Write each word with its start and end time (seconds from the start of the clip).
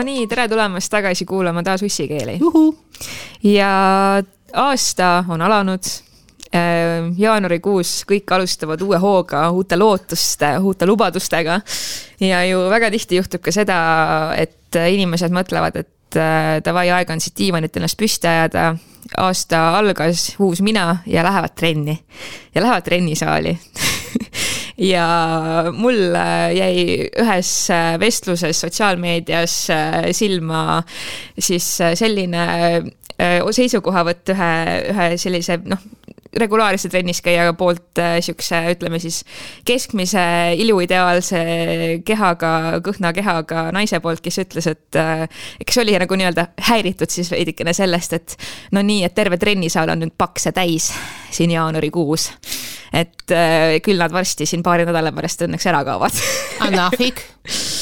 no 0.00 0.06
nii, 0.08 0.26
tere 0.30 0.48
tulemast 0.48 0.90
tagasi 0.92 1.26
kuulama 1.28 1.62
taas 1.62 1.82
ussikeeli. 1.82 2.38
ja 3.42 3.72
aasta 4.52 5.24
on 5.28 5.42
alanud 5.42 5.84
äh, 6.54 7.10
jaanuarikuus 7.18 7.92
kõik 8.08 8.32
alustavad 8.32 8.80
uue 8.82 8.98
hooga, 8.98 9.44
uute 9.50 9.76
lootuste, 9.76 10.54
uute 10.58 10.88
lubadustega. 10.88 11.60
ja 12.20 12.44
ju 12.48 12.64
väga 12.70 12.90
tihti 12.90 13.20
juhtub 13.20 13.44
ka 13.44 13.52
seda, 13.52 13.80
et 14.36 14.80
inimesed 14.88 15.36
mõtlevad, 15.36 15.76
et 15.76 16.16
äh, 16.16 16.56
davai, 16.64 16.88
aeg 16.96 17.12
on 17.12 17.20
siit 17.20 17.36
diivanilt 17.36 17.76
ennast 17.76 18.00
püsti 18.00 18.30
ajada. 18.30 18.76
aasta 19.18 19.62
algas, 19.78 20.30
uus 20.38 20.60
mina 20.64 21.02
ja 21.06 21.24
lähevad 21.24 21.56
trenni 21.56 21.98
ja 22.54 22.62
lähevad 22.62 22.88
trennisaali 22.88 23.58
ja 24.92 25.06
mul 25.72 26.14
äh, 26.16 26.54
jäi 26.56 27.08
ühes 27.20 27.52
äh, 27.70 27.94
vestluses 28.00 28.60
sotsiaalmeedias 28.64 29.56
äh, 29.70 30.10
silma 30.16 30.82
siis 31.38 31.76
selline 31.76 32.46
seisukohavõtt 33.20 34.30
ühe, 34.32 34.52
ühe 34.94 35.06
sellise 35.20 35.58
noh, 35.68 35.82
regulaarse 36.36 36.88
trennis 36.92 37.22
käija 37.24 37.52
poolt 37.58 37.98
siukse, 38.22 38.60
ütleme 38.74 39.00
siis 39.02 39.22
keskmise 39.66 40.22
iluideaalse 40.62 41.40
kehaga, 42.06 42.52
kõhna 42.86 43.12
kehaga 43.16 43.68
naise 43.74 44.00
poolt, 44.04 44.22
kes 44.24 44.40
ütles, 44.44 44.68
et 44.70 45.00
kes 45.66 45.80
oli 45.82 45.96
nagu 45.98 46.18
nii-öelda 46.20 46.46
häiritud 46.70 47.10
siis 47.10 47.30
veidikene 47.34 47.74
sellest, 47.76 48.14
et 48.18 48.36
no 48.76 48.82
nii, 48.86 49.02
et 49.06 49.14
terve 49.16 49.40
trennisaal 49.40 49.90
on 49.90 50.04
nüüd 50.04 50.14
pakse 50.18 50.52
täis 50.56 50.90
siin 51.34 51.50
jaanuarikuus. 51.54 52.30
Et 52.92 53.30
äh, 53.34 53.78
küll 53.84 54.00
nad 54.00 54.12
varsti 54.12 54.46
siin 54.50 54.64
paari 54.66 54.86
nädala 54.88 55.12
pärast 55.14 55.44
õnneks 55.46 55.66
ära 55.70 55.84
kaovad. 55.86 56.16
Anahvik. 56.66 57.22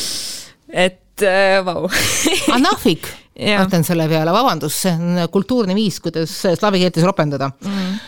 Et 0.87 1.25
äh, 1.25 1.57
vau. 1.65 1.89
Anahvik? 2.59 3.09
Mõtlen 3.39 3.87
selle 3.87 4.09
peale, 4.11 4.33
vabandust, 4.35 4.83
see 4.83 4.93
on 4.93 5.21
kultuurne 5.31 5.77
viis, 5.79 6.01
kuidas 6.03 6.33
slaavi 6.43 6.83
keeltes 6.83 7.07
ropendada. 7.07 7.53
Mm.. 7.63 7.99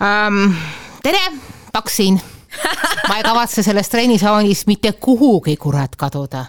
Um, 0.00 0.54
tere, 1.02 1.18
Paks 1.72 1.96
siin. 1.96 2.20
ma 3.08 3.16
ei 3.16 3.22
kavatse 3.22 3.62
sellest 3.62 3.90
trennisaalis 3.90 4.66
mitte 4.66 4.92
kuhugi, 4.92 5.56
kurat, 5.56 5.96
kaduda 5.96 6.44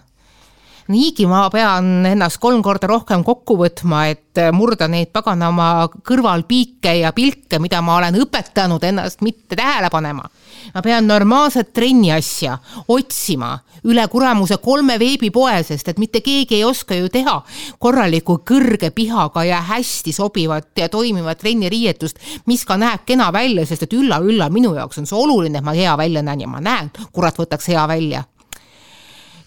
niigi 0.91 1.25
ma 1.29 1.45
pean 1.51 2.05
ennast 2.05 2.39
kolm 2.43 2.61
korda 2.65 2.89
rohkem 2.91 3.23
kokku 3.25 3.57
võtma, 3.59 4.05
et 4.11 4.39
murda 4.55 4.87
neid 4.91 5.11
paganama 5.13 5.87
kõrvalpiike 6.07 6.93
ja 7.01 7.11
pilke, 7.15 7.59
mida 7.59 7.81
ma 7.83 7.97
olen 7.99 8.19
õpetanud 8.21 8.83
ennast 8.87 9.23
mitte 9.25 9.55
tähele 9.55 9.89
panema. 9.91 10.23
ma 10.75 10.81
pean 10.81 11.07
normaalset 11.07 11.73
trenni 11.73 12.11
asja 12.11 12.57
otsima 12.87 13.57
üle 13.83 14.03
kuramuse 14.07 14.57
kolme 14.61 14.99
veebipoe, 14.99 15.63
sest 15.63 15.87
et 15.89 15.99
mitte 15.99 16.21
keegi 16.21 16.59
ei 16.59 16.63
oska 16.63 16.95
ju 16.95 17.09
teha 17.09 17.39
korralikku 17.79 18.41
kõrge 18.45 18.91
pihaga 18.95 19.43
ja 19.47 19.61
hästi 19.71 20.13
sobivat 20.13 20.77
ja 20.77 20.89
toimivat 20.89 21.41
trenniriietust, 21.41 22.19
mis 22.45 22.65
ka 22.65 22.77
näeb 22.77 23.05
kena 23.05 23.31
välja, 23.33 23.65
sest 23.65 23.87
et 23.87 23.97
ülla-ülla, 23.97 24.51
minu 24.53 24.75
jaoks 24.77 25.01
on 25.01 25.09
see 25.09 25.17
oluline, 25.17 25.57
et 25.57 25.65
ma 25.65 25.73
hea 25.77 25.97
välja 25.97 26.21
näen 26.21 26.45
ja 26.45 26.51
ma 26.51 26.61
näen, 26.61 26.91
kurat, 27.11 27.39
võtaks 27.41 27.71
hea 27.73 27.87
välja 27.89 28.23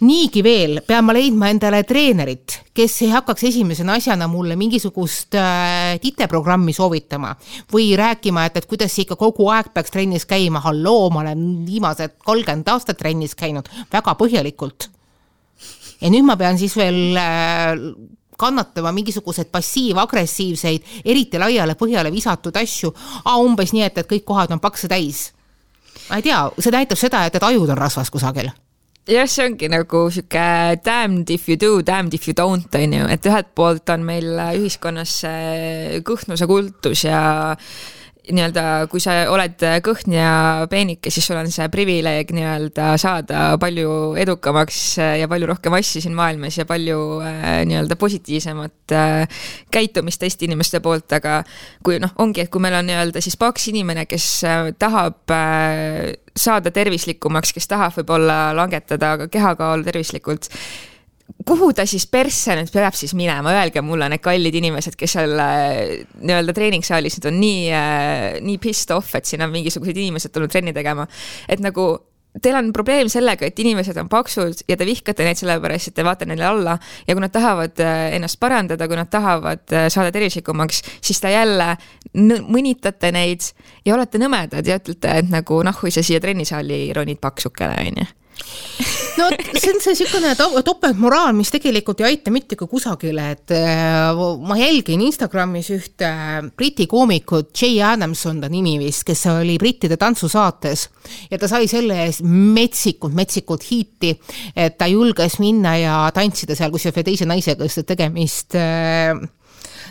niigi 0.01 0.43
veel 0.43 0.81
pean 0.87 1.05
ma 1.07 1.15
leidma 1.15 1.49
endale 1.53 1.83
treenerit, 1.87 2.59
kes 2.75 2.97
ei 3.05 3.13
hakkaks 3.13 3.47
esimese 3.51 3.85
asjana 3.91 4.27
mulle 4.31 4.57
mingisugust 4.57 5.37
äh, 5.39 5.95
titeprogrammi 6.03 6.73
soovitama 6.73 7.35
või 7.73 7.93
rääkima, 7.99 8.47
et, 8.49 8.59
et 8.59 8.67
kuidas 8.71 8.97
ikka 8.99 9.17
kogu 9.21 9.49
aeg 9.53 9.71
peaks 9.75 9.95
trennis 9.95 10.27
käima. 10.27 10.61
halloo, 10.65 11.11
ma 11.11 11.21
olen 11.21 11.65
viimased 11.67 12.19
kolmkümmend 12.25 12.69
aastat 12.69 12.99
trennis 12.99 13.35
käinud 13.35 13.69
väga 13.93 14.17
põhjalikult. 14.19 14.89
ja 16.01 16.11
nüüd 16.11 16.27
ma 16.27 16.37
pean 16.37 16.59
siis 16.59 16.77
veel 16.77 17.17
äh, 17.17 17.79
kannatama 18.37 18.93
mingisuguseid 18.93 19.53
passiiv-agressiivseid, 19.53 20.83
eriti 21.05 21.39
laiale 21.39 21.77
põhjale 21.79 22.11
visatud 22.13 22.57
asju, 22.57 22.91
umbes 23.39 23.73
nii, 23.73 23.87
et, 23.87 24.03
et 24.03 24.11
kõik 24.11 24.27
kohad 24.27 24.51
on 24.51 24.61
pakse 24.61 24.91
täis. 24.91 25.31
ma 26.11 26.19
ei 26.19 26.27
tea, 26.27 26.43
see 26.59 26.75
näitab 26.75 26.99
seda, 26.99 27.25
et, 27.27 27.35
et 27.39 27.51
ajud 27.53 27.71
on 27.71 27.79
rasvas 27.79 28.11
kusagil 28.11 28.51
jah, 29.09 29.29
see 29.29 29.45
ongi 29.45 29.69
nagu 29.69 30.07
sihuke 30.13 30.47
damned 30.85 31.31
if 31.31 31.49
you 31.49 31.57
do, 31.61 31.83
damned 31.83 32.15
if 32.17 32.29
you 32.29 32.35
don't, 32.37 32.73
on 32.79 32.97
ju, 32.97 33.09
et 33.13 33.29
ühelt 33.29 33.51
poolt 33.57 33.91
on 33.93 34.07
meil 34.07 34.31
ühiskonnas 34.57 35.19
see 35.25 36.01
kõhnuse 36.07 36.49
kultus 36.49 37.05
ja 37.05 37.21
nii-öelda, 38.25 38.87
kui 38.89 39.03
sa 39.03 39.17
oled 39.33 39.61
kõhn 39.85 40.15
ja 40.17 40.29
peenike, 40.71 41.11
siis 41.13 41.27
sul 41.29 41.37
on 41.37 41.51
see 41.53 41.67
privileeg 41.73 42.31
nii-öelda 42.33 42.95
saada 43.01 43.43
palju 43.61 44.15
edukamaks 44.21 44.79
ja 45.21 45.29
palju 45.31 45.49
rohkem 45.51 45.77
asju 45.77 46.01
siin 46.05 46.17
maailmas 46.17 46.57
ja 46.59 46.67
palju 46.69 46.99
äh, 47.25 47.61
nii-öelda 47.69 47.99
positiivsemat 48.01 48.95
äh, 48.97 49.45
käitumist 49.75 50.23
teiste 50.23 50.49
inimeste 50.49 50.81
poolt, 50.85 51.13
aga 51.17 51.43
kui 51.85 52.01
noh, 52.03 52.15
ongi, 52.25 52.45
et 52.45 52.53
kui 52.53 52.65
meil 52.65 52.79
on 52.79 52.89
nii-öelda 52.89 53.23
siis 53.25 53.37
paks 53.41 53.69
inimene, 53.75 54.07
kes 54.09 54.31
äh, 54.49 54.73
tahab 54.79 55.29
saada 56.35 56.73
tervislikumaks, 56.75 57.53
kes 57.55 57.69
tahab 57.71 57.95
võib-olla 58.01 58.39
langetada 58.57 59.17
kehakaalu 59.29 59.87
tervislikult 59.87 60.49
kuhu 61.47 61.73
ta 61.77 61.85
siis 61.89 62.07
persse 62.11 62.57
nüüd 62.57 62.73
peab 62.73 62.97
siis 62.97 63.15
minema, 63.17 63.53
öelge 63.59 63.83
mulle, 63.85 64.09
need 64.13 64.23
kallid 64.25 64.57
inimesed, 64.61 64.97
kes 65.01 65.17
seal 65.17 65.37
äh, 65.41 66.07
nii-öelda 66.21 66.55
treeningsaalis 66.57 67.19
nüüd 67.19 67.29
on 67.31 67.39
nii, 67.41 67.61
äh, 67.75 68.25
nii 68.45 68.59
pissed 68.63 68.95
off, 68.95 69.15
et 69.19 69.29
siin 69.29 69.45
on 69.45 69.53
mingisugused 69.53 69.97
inimesed 69.97 70.35
tulnud 70.35 70.53
trenni 70.53 70.75
tegema. 70.77 71.07
et 71.49 71.63
nagu 71.65 71.87
teil 72.43 72.57
on 72.59 72.73
probleem 72.75 73.09
sellega, 73.13 73.47
et 73.47 73.61
inimesed 73.63 73.97
on 74.01 74.09
paksud 74.11 74.65
ja 74.69 74.77
te 74.77 74.87
vihkate 74.89 75.27
neid 75.27 75.39
sellepärast, 75.39 75.93
et 75.93 75.95
te 75.95 76.07
vaatate 76.07 76.27
neile 76.27 76.49
alla. 76.49 76.75
Ja 77.07 77.15
kui 77.15 77.23
nad 77.23 77.33
tahavad 77.35 77.79
äh, 77.85 78.09
ennast 78.17 78.41
parandada, 78.43 78.89
kui 78.91 78.99
nad 78.99 79.13
tahavad 79.13 79.63
saada 79.93 80.11
tervislikumaks, 80.15 80.83
siis 81.05 81.23
te 81.23 81.31
jälle 81.31 81.77
mõnitate 82.15 83.13
neid 83.15 83.47
ja 83.87 83.95
olete 83.95 84.19
nõmedad 84.23 84.67
ja 84.67 84.81
ütlete, 84.81 85.17
et 85.23 85.31
nagu 85.31 85.63
nahhu 85.67 85.93
sa 85.95 86.03
siia 86.03 86.21
trennisaali 86.25 86.89
ronid 86.97 87.23
paksukene, 87.23 87.81
onju 87.87 88.13
no 89.19 89.29
see 89.31 89.71
on 89.73 89.81
see 89.83 89.95
niisugune 89.95 90.33
topeltmoraal, 90.67 91.33
mis 91.37 91.53
tegelikult 91.55 92.03
ei 92.03 92.13
aita 92.13 92.33
mitte 92.35 92.59
ka 92.59 92.67
kusagile, 92.71 93.29
et 93.37 93.55
äh, 93.55 94.23
ma 94.43 94.59
jälgin 94.59 95.05
Instagramis 95.07 95.71
ühte 95.75 96.11
Briti 96.57 96.87
koomikut, 96.91 97.53
Jay 97.61 97.81
Adamson 97.85 98.41
ta 98.43 98.51
nimi 98.53 98.77
vist, 98.83 99.05
kes 99.07 99.27
oli 99.33 99.57
brittide 99.61 99.99
tantsusaates. 100.01 100.89
Ja 101.31 101.39
ta 101.41 101.49
sai 101.51 101.69
selle 101.71 102.01
eest 102.07 102.25
metsikult, 102.25 103.15
metsikult 103.17 103.67
hiiti, 103.71 104.15
et 104.57 104.79
ta 104.81 104.89
julges 104.91 105.39
minna 105.43 105.77
ja 105.79 105.99
tantsida 106.15 106.57
seal 106.59 106.73
kusjuures 106.75 107.01
ühe 107.01 107.07
teise 107.07 107.29
naisega, 107.29 107.69
sest 107.69 107.85
et 107.85 107.93
tegemist, 107.95 108.57
äh, 108.59 109.15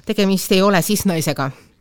tegemist 0.07 0.51
ei 0.55 0.65
ole 0.65 0.81
cis-naisega 0.83 1.51
Äh, 1.51 1.72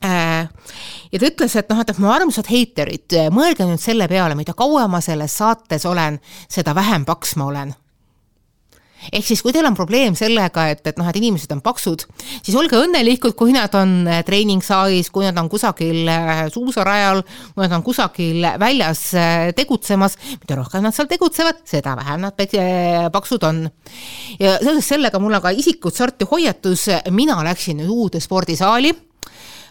ja 0.00 1.18
ta 1.20 1.28
ütles, 1.28 1.56
et 1.58 1.68
noh, 1.68 1.82
et 1.82 2.00
mu 2.00 2.08
armsad 2.12 2.48
heiterid, 2.50 3.18
mõelge 3.34 3.66
nüüd 3.68 3.82
selle 3.82 4.08
peale, 4.08 4.38
mida 4.38 4.56
kauem 4.56 4.90
ma 4.94 5.02
selles 5.04 5.36
saates 5.36 5.86
olen, 5.88 6.18
seda 6.48 6.74
vähem 6.76 7.04
paks 7.08 7.36
ma 7.40 7.50
olen. 7.50 7.76
Ehk 9.08 9.24
siis, 9.24 9.40
kui 9.40 9.52
teil 9.54 9.64
on 9.64 9.76
probleem 9.76 10.12
sellega, 10.18 10.66
et, 10.74 10.82
et 10.90 10.98
noh, 11.00 11.06
et 11.08 11.16
inimesed 11.16 11.50
on 11.54 11.62
paksud, 11.64 12.04
siis 12.42 12.56
olge 12.58 12.76
õnnelikud, 12.76 13.32
kui 13.38 13.54
nad 13.56 13.72
on 13.78 13.94
äh, 14.04 14.20
treeningsaalis, 14.26 15.08
kui 15.12 15.24
nad 15.24 15.40
on 15.40 15.48
kusagil 15.52 16.08
äh, 16.12 16.42
suusarajal, 16.52 17.22
kui 17.54 17.64
nad 17.64 17.76
on 17.78 17.84
kusagil 17.86 18.44
väljas 18.60 19.06
tegutsemas, 19.56 20.18
mida 20.42 20.60
rohkem 20.60 20.84
nad 20.84 20.96
seal 20.96 21.08
tegutsevad, 21.08 21.64
seda 21.68 21.96
vähem 21.96 22.26
nad 22.26 22.36
paksud 23.12 23.44
on. 23.48 23.64
ja 24.40 24.58
seoses 24.60 24.88
sellega 24.92 25.20
mul 25.22 25.38
on 25.38 25.44
ka 25.44 25.52
isikut 25.56 25.96
sorti 25.96 26.28
hoiatus, 26.28 26.88
mina 27.16 27.40
läksin 27.46 27.80
uude 27.88 28.20
spordisaali. 28.20 28.92
Äh, 28.92 29.09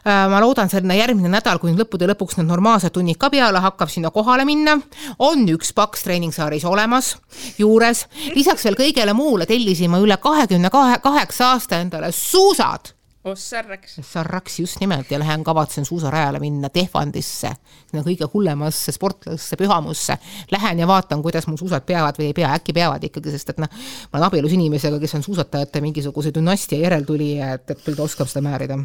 ma 0.06 0.42
loodan 0.44 0.70
sinna 0.70 0.96
järgmine 0.98 1.32
nädal, 1.32 1.60
kui 1.62 1.74
lõppude 1.76 2.08
lõpuks 2.12 2.38
need 2.40 2.50
normaalsed 2.50 2.94
tunnid 2.96 3.20
ka 3.20 3.32
peale 3.34 3.62
hakkab, 3.64 3.90
sinna 3.92 4.12
kohale 4.12 4.46
minna. 4.46 4.78
on 5.20 5.48
üks 5.50 5.74
paks 5.74 6.06
treeningsaalis 6.06 6.66
olemas, 6.66 7.16
juures, 7.58 8.06
lisaks 8.36 8.66
veel 8.66 8.80
kõigele 8.80 9.14
muule 9.14 9.46
tellisin 9.50 9.92
ma 9.92 10.00
üle 10.00 10.18
kahekümne 10.18 10.70
kahe, 10.70 11.00
kaheksa 11.04 11.54
aasta 11.54 11.82
endale 11.84 12.12
suusad 12.12 12.94
Ossarraks. 13.24 14.00
Sarraks 14.02 14.60
just 14.60 14.80
nimelt 14.80 15.12
ja 15.12 15.20
lähen, 15.20 15.44
kavatsen 15.44 15.86
suusarajale 15.86 16.40
minna 16.40 16.70
Tehvandisse, 16.70 17.52
sinna 17.90 18.04
kõige 18.06 18.30
hullemasse 18.34 18.94
sportlasse 18.96 19.58
pühamusse. 19.60 20.16
Lähen 20.52 20.80
ja 20.80 20.88
vaatan, 20.88 21.22
kuidas 21.22 21.48
mul 21.48 21.60
suusad 21.60 21.84
peavad 21.86 22.16
või 22.20 22.30
ei 22.30 22.38
pea, 22.38 22.54
äkki 22.56 22.74
peavad 22.74 23.04
ikkagi, 23.04 23.34
sest 23.36 23.52
et 23.52 23.60
noh, 23.60 23.68
ma 23.68 24.20
olen 24.22 24.28
abielus 24.30 24.56
inimesega, 24.56 25.02
kes 25.04 25.18
on 25.20 25.28
suusatajate 25.28 25.84
mingisuguse 25.84 26.32
dünastia 26.36 26.80
järeltulija, 26.86 27.54
et, 27.60 27.68
et 27.76 27.84
küll 27.84 28.00
ta 28.00 28.08
oskab 28.08 28.32
seda 28.32 28.46
määrida 28.48 28.80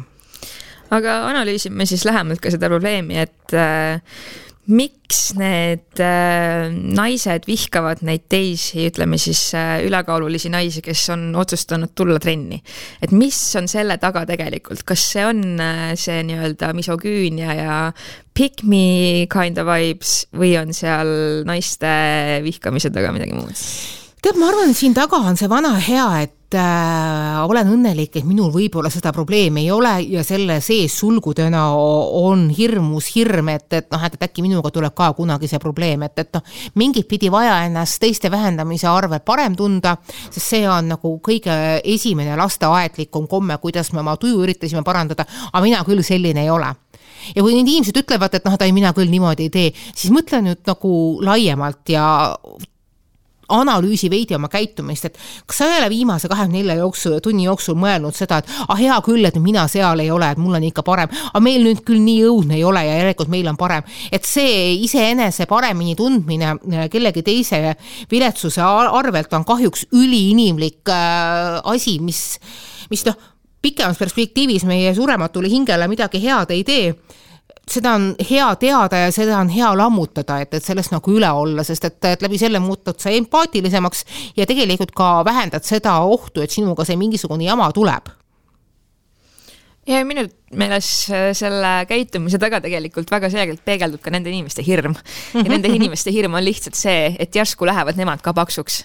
aga 0.93 1.21
analüüsime 1.31 1.85
siis 1.89 2.05
lähemalt 2.05 2.41
ka 2.43 2.51
seda 2.53 2.69
probleemi, 2.69 3.17
et 3.23 3.55
äh, 3.57 4.01
miks 4.65 5.35
need 5.37 5.99
äh, 6.01 6.71
naised 6.73 7.45
vihkavad 7.45 8.01
neid 8.05 8.25
teisi, 8.31 8.87
ütleme 8.89 9.19
siis 9.21 9.41
äh, 9.57 9.83
ülekaalulisi 9.85 10.49
naisi, 10.53 10.81
kes 10.85 11.03
on 11.13 11.27
otsustanud 11.37 11.93
tulla 11.95 12.17
trenni. 12.21 12.61
et 13.01 13.13
mis 13.13 13.37
on 13.59 13.69
selle 13.69 13.97
taga 14.01 14.25
tegelikult, 14.25 14.81
kas 14.87 15.05
see 15.13 15.25
on 15.25 15.43
äh, 15.61 15.93
see 15.99 16.23
nii-öelda 16.25 16.71
misogüünia 16.77 17.57
ja 17.59 17.75
pick 18.33 18.65
me 18.65 19.27
kind 19.31 19.61
of 19.61 19.69
vibes 19.69 20.23
või 20.33 20.55
on 20.61 20.73
seal 20.73 21.45
naiste 21.45 21.93
vihkamise 22.45 22.89
taga 22.93 23.13
midagi 23.13 23.37
muud? 23.37 23.53
tead, 24.25 24.39
ma 24.41 24.49
arvan, 24.49 24.73
et 24.73 24.79
siin 24.79 24.97
taga 24.97 25.21
on 25.21 25.37
see 25.37 25.49
vana 25.51 25.75
hea, 25.77 26.07
et 26.25 26.34
äh, 26.53 27.39
olen 27.41 27.71
õnnelik, 27.73 28.19
et 28.19 28.25
minul 28.27 28.51
võib-olla 28.53 28.91
seda 28.93 29.09
probleemi 29.15 29.63
ei 29.63 29.71
ole 29.73 29.93
ja 30.13 30.23
selle 30.25 30.59
sees 30.61 30.93
sulgudena 30.99 31.63
on 31.73 32.45
hirmus 32.53 33.07
hirm, 33.15 33.49
et, 33.55 33.65
et 33.73 33.89
noh, 33.93 34.05
et 34.05 34.27
äkki 34.27 34.45
minuga 34.45 34.69
tuleb 34.75 34.93
ka 34.93 35.09
kunagi 35.17 35.49
see 35.49 35.61
probleem, 35.63 36.05
et, 36.05 36.21
et 36.21 36.37
noh, 36.37 36.45
mingit 36.77 37.07
pidi 37.09 37.31
vaja 37.33 37.57
ennast 37.65 37.97
teiste 38.03 38.29
vähendamise 38.31 38.87
arvel 38.91 39.23
parem 39.25 39.57
tunda, 39.57 39.95
sest 40.29 40.45
see 40.45 40.63
on 40.69 40.93
nagu 40.93 41.15
kõige 41.25 41.55
esimene 41.81 42.37
lasteaedlikum 42.37 43.25
komme, 43.31 43.57
kuidas 43.63 43.89
me 43.93 44.03
oma 44.03 44.17
tuju 44.21 44.43
üritasime 44.45 44.85
parandada, 44.85 45.25
aga 45.51 45.63
mina 45.65 45.81
küll 45.87 46.05
selline 46.05 46.45
ei 46.45 46.53
ole. 46.53 46.69
Ja 47.33 47.41
kui 47.41 47.55
need 47.55 47.65
inimesed 47.65 47.97
ütlevad, 48.03 48.37
et 48.37 48.45
noh, 48.45 48.53
et 48.53 48.67
ei, 48.67 48.75
mina 48.75 48.93
küll 48.93 49.09
niimoodi 49.09 49.47
ei 49.47 49.53
tee, 49.53 49.73
siis 49.95 50.13
mõtle 50.13 50.43
nüüd 50.45 50.61
nagu 50.67 50.93
laiemalt 51.25 51.89
ja 51.89 52.05
analüüsi 53.49 54.09
veidi 54.11 54.35
oma 54.35 54.49
käitumist, 54.51 55.09
et 55.09 55.19
kas 55.45 55.61
sa 55.61 55.69
ei 55.69 55.79
ole 55.79 55.89
viimase 55.93 56.29
kahekümne 56.31 56.61
nelja 56.61 56.77
jooksul, 56.79 57.19
tunni 57.23 57.45
jooksul 57.45 57.77
mõelnud 57.79 58.15
seda, 58.17 58.39
et 58.41 58.51
ah 58.67 58.79
hea 58.79 58.95
küll, 59.05 59.25
et 59.27 59.37
mina 59.41 59.67
seal 59.71 60.01
ei 60.03 60.11
ole, 60.11 60.31
et 60.31 60.41
mul 60.41 60.57
on 60.57 60.65
ikka 60.65 60.85
parem, 60.85 61.11
aga 61.31 61.43
meil 61.43 61.65
nüüd 61.65 61.83
küll 61.87 62.01
nii 62.03 62.23
õudne 62.29 62.57
ei 62.59 62.63
ole 62.67 62.85
ja 62.85 62.97
järelikult 63.01 63.31
meil 63.33 63.47
on 63.51 63.59
parem. 63.59 63.83
et 64.11 64.25
see 64.25 64.73
iseenese 64.85 65.45
paremini 65.45 65.95
tundmine 65.95 66.55
äh, 66.55 66.87
kellegi 66.91 67.23
teise 67.23 67.75
viletsuse 68.11 68.61
arvelt 68.61 69.33
on 69.33 69.45
kahjuks 69.45 69.87
üliinimlik 69.93 70.89
äh, 70.89 71.61
asi, 71.63 71.99
mis, 71.99 72.39
mis 72.89 73.05
noh, 73.05 73.17
pikemas 73.61 73.97
perspektiivis 73.97 74.65
meie 74.69 74.93
surematule 74.95 75.49
hingele 75.49 75.87
midagi 75.89 76.21
head 76.21 76.51
ei 76.53 76.63
tee 76.63 76.89
seda 77.71 77.95
on 77.97 78.11
hea 78.29 78.47
teada 78.61 78.97
ja 79.05 79.11
seda 79.11 79.39
on 79.39 79.49
hea 79.49 79.71
lammutada, 79.77 80.39
et, 80.43 80.53
et 80.53 80.63
sellest 80.63 80.93
nagu 80.93 81.15
üle 81.15 81.29
olla, 81.31 81.63
sest 81.65 81.87
et, 81.89 81.97
et 82.11 82.21
läbi 82.25 82.37
selle 82.41 82.59
muutud 82.61 82.99
sa 83.01 83.13
empaatilisemaks 83.15 84.05
ja 84.37 84.45
tegelikult 84.45 84.93
ka 84.95 85.09
vähendad 85.25 85.65
seda 85.65 85.97
ohtu, 86.05 86.43
et 86.45 86.53
sinuga 86.53 86.85
see 86.85 86.99
mingisugune 86.99 87.47
jama 87.47 87.71
tuleb. 87.73 88.13
ja 89.87 90.05
minu 90.05 90.27
meeles 90.53 90.87
äh, 91.09 91.31
selle 91.33 91.71
käitumise 91.89 92.37
taga 92.41 92.59
tegelikult 92.61 93.09
väga 93.09 93.31
selgelt 93.33 93.63
peegeldub 93.65 94.01
ka 94.03 94.11
nende 94.13 94.29
inimeste 94.29 94.61
hirm. 94.65 94.93
ja 95.33 95.45
nende 95.49 95.71
inimeste 95.73 96.13
hirm 96.13 96.37
on 96.37 96.45
lihtsalt 96.45 96.77
see, 96.77 97.15
et 97.19 97.33
järsku 97.35 97.65
lähevad 97.65 97.97
nemad 97.97 98.21
ka 98.21 98.33
paksuks. 98.37 98.83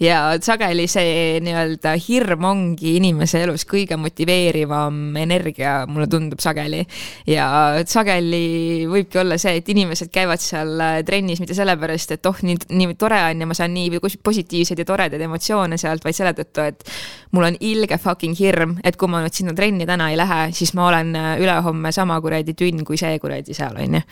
ja 0.00 0.38
sageli 0.42 0.86
see 0.90 1.40
nii-öelda 1.42 1.96
hirm 2.06 2.46
ongi 2.46 2.94
inimese 3.00 3.42
elus 3.42 3.66
kõige 3.68 3.98
motiveerivam 3.98 5.16
energia, 5.18 5.84
mulle 5.90 6.06
tundub 6.10 6.42
sageli. 6.42 6.84
ja 7.26 7.48
sageli 7.86 8.86
võibki 8.90 9.20
olla 9.24 9.38
see, 9.40 9.58
et 9.58 9.68
inimesed 9.74 10.12
käivad 10.14 10.42
seal 10.42 10.76
äh, 10.78 11.00
trennis 11.06 11.42
mitte 11.42 11.58
sellepärast, 11.58 12.14
et 12.14 12.30
oh, 12.30 12.38
nii, 12.46 12.60
nii 12.70 12.94
tore 13.00 13.18
on 13.32 13.42
ja 13.42 13.50
ma 13.50 13.58
saan 13.58 13.74
nii 13.74 13.98
positiivseid 14.22 14.78
ja 14.78 14.86
toredaid 14.86 15.26
emotsioone 15.26 15.78
sealt, 15.80 16.06
vaid 16.06 16.16
selle 16.16 16.36
tõttu, 16.38 16.70
et 16.70 16.86
mul 17.34 17.50
on 17.50 17.58
ilge 17.66 17.98
fucking 17.98 18.38
hirm, 18.38 18.78
et 18.86 18.96
kui 19.00 19.10
ma 19.10 19.24
nüüd 19.24 19.34
sinna 19.34 19.54
trenni 19.58 19.86
täna 19.88 20.10
ei 20.12 20.18
lähe, 20.18 20.40
siis 20.56 20.72
ma 20.78 20.86
olen 20.86 20.99
on 21.00 21.14
äh, 21.16 21.32
ülehomme 21.42 21.92
sama 21.92 22.20
kuradi 22.20 22.54
tünn 22.58 22.84
kui 22.86 23.00
see 23.00 23.18
kuradi 23.22 23.56
seal, 23.56 23.76
on 23.76 23.98
ju. 23.98 24.02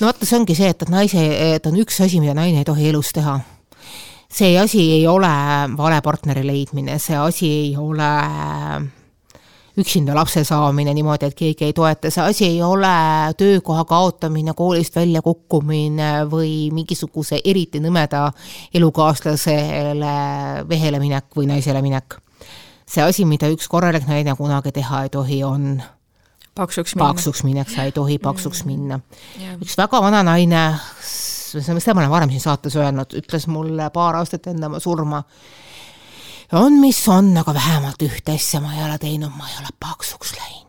no 0.00 0.10
vaata, 0.10 0.26
see 0.28 0.38
ongi 0.38 0.56
see, 0.58 0.70
et, 0.74 0.86
et 0.86 0.92
naise, 0.92 1.28
et 1.54 1.70
on 1.70 1.78
üks 1.80 2.00
asi, 2.04 2.20
mida 2.22 2.36
naine 2.36 2.62
ei 2.62 2.68
tohi 2.68 2.90
elus 2.90 3.12
teha. 3.16 3.38
see 4.34 4.58
asi 4.58 4.90
ei 4.98 5.06
ole 5.06 5.32
vale 5.78 6.02
partneri 6.02 6.44
leidmine, 6.46 6.98
see 6.98 7.16
asi 7.18 7.50
ei 7.62 7.72
ole 7.78 8.12
üksinda 9.78 10.14
lapse 10.14 10.44
saamine 10.44 10.94
niimoodi, 10.94 11.28
et 11.28 11.36
keegi 11.38 11.68
ei 11.68 11.72
toeta, 11.74 12.10
see 12.10 12.22
asi 12.22 12.46
ei 12.46 12.60
ole 12.62 12.92
töökoha 13.38 13.84
kaotamine, 13.84 14.54
koolist 14.56 14.96
välja 14.96 15.22
kukkumine 15.22 16.12
või 16.30 16.70
mingisuguse 16.74 17.40
eriti 17.44 17.82
nõmeda 17.82 18.28
elukaaslasele 18.74 20.14
vehele 20.70 21.02
minek 21.02 21.26
või 21.36 21.50
naisele 21.50 21.82
minek. 21.82 22.20
see 22.86 23.02
asi, 23.02 23.24
mida 23.24 23.48
üks 23.50 23.68
korralik 23.68 24.06
naine 24.06 24.36
kunagi 24.38 24.72
teha 24.72 25.04
ei 25.04 25.10
tohi, 25.10 25.42
on 25.44 25.82
paksuks 26.54 26.94
minna. 26.94 27.08
paksuks 27.08 27.44
minek, 27.46 27.70
sa 27.70 27.86
ei 27.88 27.92
tohi 27.92 28.18
paksuks 28.22 28.64
mm. 28.64 28.72
minna 28.72 29.00
yeah.. 29.40 29.58
üks 29.62 29.76
väga 29.78 30.00
vana 30.02 30.22
naine, 30.26 30.64
seda 31.04 31.94
ma 31.94 32.04
olen 32.04 32.12
varem 32.12 32.34
siin 32.34 32.44
saates 32.46 32.76
öelnud, 32.80 33.16
ütles 33.20 33.48
mulle 33.50 33.90
paar 33.94 34.20
aastat 34.20 34.50
enne 34.52 34.70
oma 34.70 34.82
surma, 34.82 35.22
on, 36.52 36.80
mis 36.80 37.00
on, 37.12 37.32
aga 37.40 37.54
vähemalt 37.54 38.06
ühte 38.06 38.36
asja 38.38 38.62
ma 38.64 38.76
ei 38.76 38.84
ole 38.86 38.98
teinud, 39.02 39.34
ma 39.36 39.50
ei 39.50 39.58
ole 39.62 39.74
paksuks 39.80 40.36
läinud 40.38 40.63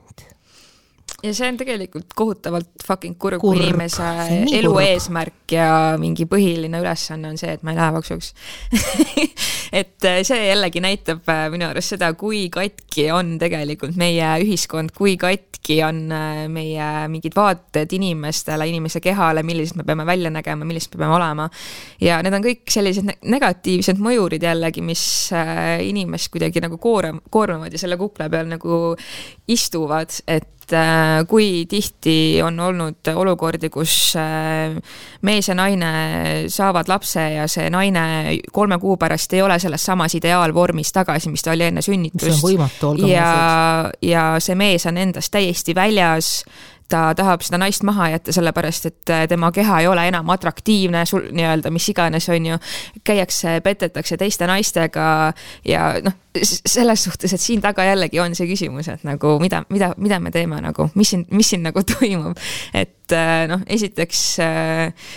ja 1.26 1.34
see 1.36 1.50
on 1.50 1.58
tegelikult 1.60 2.14
kohutavalt 2.16 2.86
fucking 2.86 3.18
kurb, 3.20 3.42
kurb., 3.42 3.58
kui 3.58 3.64
inimese 3.64 4.06
elu 4.30 4.72
kurb. 4.72 4.84
eesmärk 4.86 5.56
ja 5.56 5.70
mingi 6.02 6.28
põhiline 6.30 6.82
ülesanne 6.84 7.34
on 7.34 7.40
see, 7.42 7.56
et 7.56 7.66
ma 7.66 7.74
ei 7.74 7.80
lähe 7.82 7.96
paksuks 7.98 8.34
et 9.80 10.06
äh, 10.06 10.22
see 10.28 10.48
jällegi 10.50 10.82
näitab 10.84 11.28
äh, 11.32 11.48
minu 11.54 11.68
arust 11.70 11.96
seda, 11.96 12.12
kui 12.18 12.46
katki 12.54 13.10
on 13.14 13.36
tegelikult 13.42 13.98
meie 14.00 14.36
ühiskond, 14.44 14.94
kui 14.96 15.16
katki 15.20 15.82
on 15.86 16.02
äh, 16.14 16.46
meie 16.52 16.90
mingid 17.12 17.36
vaated 17.38 17.96
inimestele, 17.98 18.68
inimese 18.72 19.02
kehale, 19.04 19.44
millised 19.48 19.80
me 19.80 19.86
peame 19.88 20.06
välja 20.08 20.32
nägema, 20.34 20.68
millised 20.68 20.96
me 20.96 21.04
peame 21.04 21.18
olema. 21.18 21.50
ja 22.02 22.22
need 22.26 22.38
on 22.38 22.46
kõik 22.46 22.64
sellised 22.72 23.12
negatiivsed 23.36 24.02
mõjurid 24.02 24.44
jällegi, 24.46 24.84
mis 24.86 25.06
inimest 25.86 26.32
kuidagi 26.34 26.64
nagu 26.64 26.80
koorm-, 26.82 27.24
koormavad 27.32 27.74
ja 27.74 27.82
selle 27.82 27.98
kukla 28.00 28.30
peal 28.32 28.50
nagu 28.52 28.96
istuvad, 29.52 30.14
et 30.28 30.55
et 30.66 30.74
äh, 30.74 31.26
kui 31.30 31.66
tihti 31.70 32.42
on 32.44 32.60
olnud 32.60 33.12
olukordi, 33.14 33.70
kus 33.70 34.16
äh, 34.18 34.74
mees 35.22 35.50
ja 35.50 35.56
naine 35.58 35.92
saavad 36.50 36.90
lapse 36.90 37.22
ja 37.36 37.48
see 37.52 37.70
naine 37.70 38.06
kolme 38.54 38.80
kuu 38.82 38.98
pärast 38.98 39.34
ei 39.34 39.44
ole 39.46 39.60
selles 39.62 39.86
samas 39.86 40.16
ideaalvormis 40.18 40.92
tagasi, 40.96 41.30
mis 41.30 41.46
ta 41.46 41.54
oli 41.54 41.70
enne 41.70 41.82
sünnitust. 41.86 42.42
ausad. 43.06 44.00
ja 44.02 44.26
see 44.40 44.56
mees 44.56 44.86
on 44.90 44.98
endast 44.98 45.32
täiesti 45.32 45.76
väljas 45.76 46.44
ta 46.90 47.02
tahab 47.18 47.44
seda 47.46 47.60
naist 47.62 47.84
maha 47.88 48.10
jätta, 48.14 48.34
sellepärast 48.36 48.90
et 48.90 49.12
äh, 49.14 49.26
tema 49.30 49.52
keha 49.52 49.80
ei 49.82 49.88
ole 49.90 50.06
enam 50.08 50.30
atraktiivne, 50.34 51.06
sul 51.10 51.30
nii-öelda 51.36 51.72
mis 51.74 51.90
iganes, 51.90 52.30
on 52.30 52.46
ju. 52.52 52.58
käiakse, 53.04 53.60
petetakse 53.66 54.18
teiste 54.18 54.48
naistega 54.48 55.34
ja 55.66 55.86
noh, 56.06 56.18
selles 56.44 57.04
suhtes, 57.04 57.34
et 57.34 57.42
siin 57.42 57.62
taga 57.62 57.86
jällegi 57.88 58.20
on 58.20 58.36
see 58.38 58.48
küsimus, 58.50 58.90
et 58.92 59.06
nagu 59.08 59.38
mida, 59.42 59.64
mida, 59.70 59.94
mida 59.98 60.20
me 60.20 60.32
teeme 60.32 60.62
nagu, 60.62 60.90
mis 60.96 61.14
siin, 61.14 61.26
mis 61.32 61.54
siin 61.54 61.66
nagu 61.66 61.84
toimub. 61.94 62.38
et 62.74 63.16
äh, 63.16 63.46
noh, 63.50 63.66
esiteks 63.68 64.26
äh, 64.44 65.08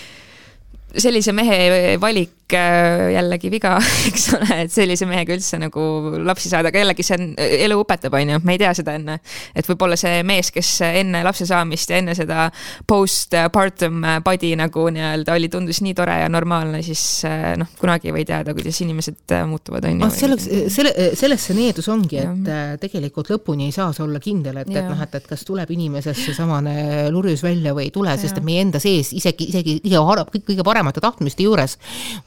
sellise 0.96 1.34
mehe 1.36 1.96
valik 2.00 2.38
Äh, 2.48 3.12
jällegi 3.12 3.50
viga, 3.52 3.74
eks 4.08 4.30
ole, 4.32 4.46
et 4.62 4.72
sellise 4.72 5.04
mehega 5.04 5.34
üldse 5.36 5.58
nagu 5.60 5.82
lapsi 6.24 6.48
saada, 6.48 6.70
aga 6.70 6.80
jällegi 6.80 7.04
see 7.04 7.18
on, 7.18 7.26
elu 7.36 7.76
õpetab, 7.82 8.14
on 8.16 8.30
ju, 8.32 8.38
me 8.48 8.54
ei 8.54 8.60
tea 8.62 8.70
seda 8.78 8.94
enne. 8.96 9.18
et 9.52 9.68
võib-olla 9.68 9.98
see 10.00 10.22
mees, 10.24 10.48
kes 10.54 10.70
enne 10.86 11.20
lapse 11.26 11.44
saamist 11.44 11.92
ja 11.92 11.98
enne 12.00 12.14
seda 12.16 12.46
postpartum 12.88 14.00
body 14.24 14.54
nagu 14.56 14.86
nii-öelda 14.96 15.34
oli, 15.36 15.50
tundus 15.52 15.82
nii 15.84 15.92
tore 15.98 16.14
ja 16.22 16.30
normaalne, 16.32 16.80
siis 16.86 17.02
äh, 17.28 17.50
noh, 17.60 17.68
kunagi 17.82 18.08
ei 18.08 18.16
või 18.16 18.24
teada, 18.30 18.54
kuidas 18.56 18.80
inimesed 18.80 19.36
äh, 19.36 19.44
muutuvad, 19.50 19.84
on 19.90 20.06
ju. 20.06 20.10
selleks, 20.16 20.48
selle, 20.72 20.94
selles 21.20 21.44
see 21.50 21.58
needus 21.58 21.90
ongi, 21.92 22.22
et 22.22 22.80
tegelikult 22.80 23.28
lõpuni 23.34 23.68
ei 23.68 23.76
saa 23.76 23.90
sa 23.92 24.06
olla 24.06 24.22
kindel, 24.24 24.62
et, 24.64 24.72
et 24.72 24.88
noh, 24.88 25.04
et, 25.04 25.20
et 25.20 25.28
kas 25.34 25.44
tuleb 25.44 25.68
inimesest 25.76 26.30
seesamane 26.30 27.10
lurjus 27.12 27.44
välja 27.44 27.76
või 27.76 27.90
ei 27.90 27.92
tule, 27.92 28.16
sest 28.16 28.40
et 28.40 28.48
meie 28.48 28.64
enda 28.64 28.80
sees 28.80 29.12
isegi, 29.20 29.52
isegi 29.52 29.78
kõige, 29.84 30.40
kõige 30.48 30.68
paremate 30.78 31.02
tahtmiste 31.02 31.42
juures 31.42 31.76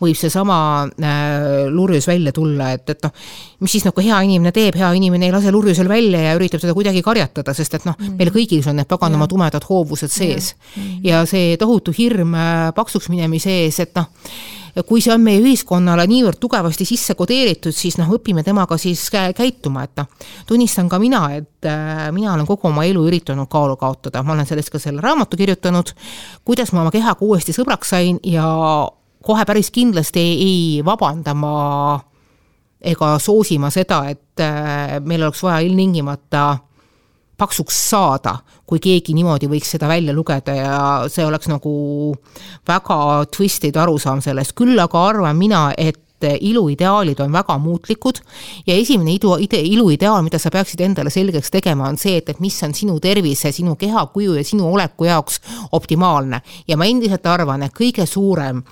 või 0.02 0.12
võib 0.12 0.20
seesama 0.20 0.58
äh, 0.92 1.70
lurjus 1.72 2.08
välja 2.10 2.34
tulla, 2.36 2.72
et, 2.76 2.90
et 2.92 3.08
noh, 3.08 3.14
mis 3.64 3.76
siis 3.76 3.86
nagu 3.88 4.04
hea 4.04 4.20
inimene 4.28 4.52
teeb, 4.56 4.76
hea 4.80 4.92
inimene 4.98 5.30
ei 5.30 5.36
lase 5.36 5.54
lurjusel 5.54 5.90
välja 5.90 6.26
ja 6.26 6.38
üritab 6.40 6.64
seda 6.64 6.76
kuidagi 6.76 7.04
karjatada, 7.06 7.56
sest 7.56 7.80
et 7.80 7.88
noh 7.88 7.96
mm., 7.98 8.18
meil 8.20 8.34
kõigil 8.36 8.66
on 8.68 8.82
need 8.82 8.90
paganama 8.92 9.30
tumedad 9.32 9.64
hoovused 9.70 10.12
sees. 10.12 10.54
Mm. 10.76 10.98
ja 11.08 11.24
see 11.30 11.56
tohutu 11.62 11.94
hirm 11.96 12.36
äh, 12.36 12.72
paksuks 12.76 13.10
minemise 13.14 13.54
ees, 13.64 13.80
et 13.84 13.96
noh, 13.96 14.10
kui 14.88 15.02
see 15.04 15.14
on 15.14 15.24
meie 15.24 15.42
ühiskonnale 15.42 16.06
niivõrd 16.10 16.40
tugevasti 16.42 16.86
sisse 16.88 17.16
kodeeritud, 17.20 17.76
siis 17.76 17.98
noh, 18.00 18.10
õpime 18.16 18.44
temaga 18.46 18.78
siis 18.82 19.04
käituma, 19.12 19.86
et 19.88 20.02
noh, 20.02 20.08
tunnistan 20.48 20.90
ka 20.92 21.00
mina, 21.02 21.24
et 21.36 21.68
äh, 21.70 22.08
mina 22.16 22.34
olen 22.36 22.48
kogu 22.50 22.70
oma 22.70 22.86
elu 22.88 23.04
üritanud 23.10 23.50
kaalu 23.52 23.78
kaotada, 23.82 24.24
ma 24.24 24.36
olen 24.36 24.48
sellest 24.50 24.72
ka 24.74 24.82
selle 24.82 25.04
raamatu 25.04 25.40
kirjutanud, 25.40 25.94
kuidas 26.48 26.74
ma 26.74 26.86
oma 26.86 26.94
kehaga 26.94 27.26
uuesti 27.26 27.56
sõbraks 27.56 27.94
sain 27.96 28.20
ja 28.24 28.48
kohe 29.26 29.46
päris 29.46 29.72
kindlasti 29.72 30.20
ei, 30.20 30.34
ei 30.46 30.86
vabanda 30.86 31.36
ma 31.38 31.54
ega 32.82 33.14
soosi 33.22 33.60
ma 33.62 33.70
seda, 33.74 34.04
et 34.10 34.42
äh, 34.42 34.98
meil 35.06 35.28
oleks 35.28 35.44
vaja 35.46 35.62
ilmtingimata 35.66 36.46
paksuks 37.42 37.78
saada, 37.90 38.36
kui 38.70 38.80
keegi 38.84 39.16
niimoodi 39.18 39.50
võiks 39.52 39.74
seda 39.74 39.90
välja 39.90 40.14
lugeda 40.16 40.56
ja 40.56 40.78
see 41.12 41.26
oleks 41.26 41.50
nagu 41.52 41.74
väga 42.70 43.00
twisted 43.34 43.78
arusaam 43.82 44.22
sellest, 44.24 44.54
küll 44.58 44.80
aga 44.80 45.08
arvan 45.10 45.40
mina, 45.40 45.70
et 45.78 46.00
iluideaalid 46.24 47.20
on 47.20 47.32
väga 47.34 47.58
muutlikud 47.58 48.22
ja 48.68 48.76
esimene 48.76 49.16
idu, 49.18 49.36
ide, 49.42 49.60
iluideaal, 49.62 50.22
mida 50.26 50.40
sa 50.40 50.52
peaksid 50.54 50.82
endale 50.86 51.10
selgeks 51.14 51.52
tegema, 51.52 51.90
on 51.90 51.98
see, 52.02 52.18
et, 52.22 52.30
et 52.30 52.40
mis 52.44 52.58
on 52.64 52.74
sinu 52.78 53.00
tervise, 53.04 53.52
sinu 53.56 53.76
kehakuju 53.80 54.38
ja 54.40 54.44
sinu 54.46 54.72
oleku 54.74 55.10
jaoks 55.10 55.42
optimaalne. 55.72 56.42
ja 56.68 56.78
ma 56.78 56.86
endiselt 56.86 57.26
arvan, 57.26 57.64
et 57.64 57.76
kõige 57.76 58.06
suurem 58.06 58.64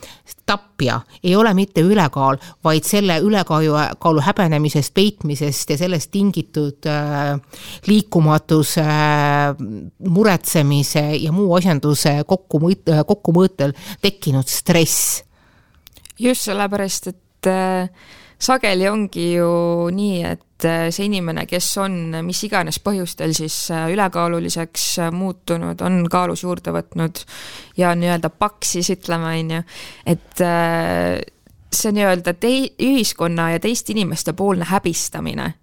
tapja 0.50 1.00
ei 1.24 1.36
ole 1.36 1.53
mitte 1.53 1.82
ülekaal, 1.86 2.39
vaid 2.63 2.88
selle 2.88 3.20
ülekaalu, 3.22 3.75
kaalu 4.01 4.24
häbenemisest, 4.25 4.94
peitmisest 4.94 5.70
ja 5.70 5.77
sellest 5.77 6.12
tingitud 6.12 6.89
äh, 6.89 7.36
liikumatuse 7.88 8.82
äh,, 8.82 9.56
muretsemise 10.10 11.06
ja 11.22 11.32
muu 11.36 11.53
asjanduse 11.58 12.24
kokku, 12.27 12.62
kokkumõõtel 13.06 13.75
tekkinud 14.01 14.48
stress. 14.50 15.24
just 16.20 16.50
sellepärast, 16.50 17.08
et 17.08 17.18
äh, 17.48 17.89
sageli 18.39 18.88
ongi 18.89 19.34
ju 19.36 19.50
nii, 19.93 20.24
et 20.27 20.67
äh, 20.67 20.88
see 20.91 21.08
inimene, 21.10 21.46
kes 21.50 21.69
on 21.81 22.00
mis 22.25 22.43
iganes 22.48 22.81
põhjustel 22.84 23.34
siis 23.38 23.58
äh, 23.72 23.88
ülekaaluliseks 23.93 24.88
muutunud, 25.15 25.81
on 25.86 26.03
kaalus 26.12 26.43
juurde 26.43 26.74
võtnud 26.75 27.24
ja 27.79 27.93
nii-öelda 27.96 28.29
paks 28.29 28.75
siis 28.77 28.91
ütleme, 28.96 29.34
on 29.39 29.55
ju, 29.58 29.63
et 30.15 30.43
see 31.69 31.96
nii-öelda 31.96 32.36
tei-, 32.41 32.72
ühiskonna 32.81 33.51
ja 33.55 33.63
teiste 33.63 33.93
inimeste 33.93 34.34
poolne 34.34 34.67
häbistamine 34.69 35.53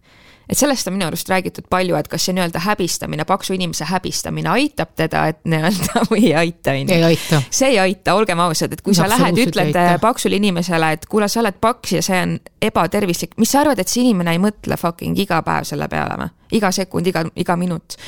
et 0.48 0.58
sellest 0.58 0.86
on 0.88 0.94
minu 0.94 1.06
arust 1.08 1.28
räägitud 1.28 1.66
palju, 1.70 1.96
et 1.98 2.08
kas 2.08 2.26
see 2.28 2.34
nii-öelda 2.36 2.62
häbistamine, 2.62 3.24
paksu 3.26 3.56
inimese 3.56 3.88
häbistamine 3.90 4.50
aitab 4.50 4.92
teda, 4.98 5.24
et 5.32 5.40
nii-öelda 5.44 6.04
või 6.10 6.28
ei 6.28 6.34
aita, 6.42 6.76
on 6.76 6.92
ju. 6.94 7.40
see 7.50 7.72
ei 7.74 7.80
aita, 7.82 8.14
olgem 8.14 8.40
ausad, 8.44 8.76
et 8.76 8.84
kui 8.86 8.94
no, 8.94 9.00
sa 9.00 9.08
lähed, 9.10 9.40
ütled 9.46 9.80
paksule 10.02 10.38
inimesele, 10.38 10.92
et 10.98 11.08
kuule, 11.10 11.28
sa 11.32 11.42
oled 11.42 11.58
paks 11.60 11.96
ja 11.98 12.04
see 12.06 12.22
on 12.22 12.36
ebatervislik, 12.62 13.34
mis 13.42 13.52
sa 13.54 13.64
arvad, 13.64 13.82
et 13.82 13.90
see 13.90 14.06
inimene 14.06 14.36
ei 14.36 14.42
mõtle 14.42 14.78
fucking 14.80 15.18
iga 15.26 15.42
päev 15.46 15.66
selle 15.68 15.90
peale 15.90 16.20
või? 16.22 16.32
iga 16.56 16.70
sekund, 16.70 17.10
iga, 17.10 17.24
iga 17.34 17.58
minut. 17.58 17.98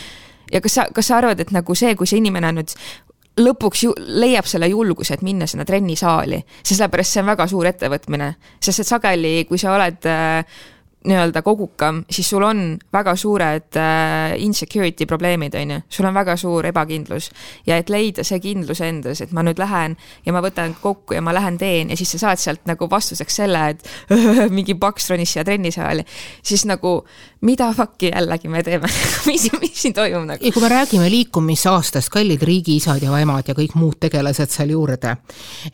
ja 0.52 0.62
kas 0.62 0.78
sa, 0.78 0.86
kas 0.94 1.10
sa 1.10 1.18
arvad, 1.18 1.40
et 1.42 1.50
nagu 1.54 1.74
see, 1.74 1.94
kui 1.98 2.06
see 2.06 2.22
inimene 2.22 2.54
nüüd 2.60 2.74
lõpuks 3.38 3.84
ju 3.84 3.92
leiab 3.98 4.46
selle 4.50 4.66
julguse, 4.70 5.14
et 5.14 5.22
minna 5.22 5.46
sinna 5.46 5.66
trennisaali, 5.66 6.40
sellepärast 6.66 7.14
see 7.14 7.22
on 7.22 7.30
väga 7.30 7.46
suur 7.50 7.68
ettevõtmine, 7.70 8.32
sest 8.62 8.82
et 8.82 8.88
sageli, 8.88 9.32
kui 9.48 9.60
sa 9.62 9.76
oled 9.76 10.08
äh, 10.10 10.58
nii-öelda 11.08 11.42
kogukam, 11.42 12.02
siis 12.10 12.28
sul 12.30 12.44
on 12.44 12.62
väga 12.92 13.14
suured 13.16 13.76
äh, 13.80 14.34
insecurity 14.44 15.06
probleemid, 15.06 15.54
on 15.58 15.74
ju, 15.74 15.80
sul 15.88 16.08
on 16.08 16.14
väga 16.14 16.36
suur 16.36 16.66
ebakindlus. 16.68 17.30
ja 17.66 17.76
et 17.76 17.90
leida 17.90 18.24
see 18.24 18.40
kindlus 18.40 18.80
endas, 18.84 19.22
et 19.24 19.32
ma 19.32 19.42
nüüd 19.46 19.58
lähen 19.58 19.96
ja 20.26 20.34
ma 20.34 20.42
võtan 20.44 20.76
kokku 20.82 21.16
ja 21.16 21.22
ma 21.24 21.34
lähen 21.34 21.58
teen 21.58 21.90
ja 21.90 21.96
siis 21.96 22.12
sa 22.16 22.26
saad 22.26 22.42
sealt 22.42 22.66
nagu 22.68 22.90
vastuseks 22.90 23.40
selle, 23.40 23.64
et 23.74 23.88
mingi 24.56 24.74
paks 24.74 25.10
ronis 25.10 25.32
siia 25.32 25.44
trennisaali, 25.44 26.04
siis 26.42 26.66
nagu 26.68 27.00
mida 27.40 27.72
fuck'i 27.72 28.10
jällegi 28.10 28.48
me 28.48 28.62
teeme 28.62 28.88
mis, 29.28 29.46
mis 29.60 29.82
siin 29.82 29.94
toimub 29.94 30.26
nagu? 30.26 30.44
ja 30.44 30.52
kui 30.52 30.62
me 30.62 30.68
räägime 30.72 31.10
liikumisaastast, 31.10 32.10
kallid 32.10 32.42
riigiisad 32.42 33.02
ja 33.02 33.14
emad 33.20 33.48
ja 33.48 33.54
kõik 33.54 33.76
muud 33.78 33.98
tegelased 34.02 34.50
seal 34.50 34.72
juurde, 34.74 35.14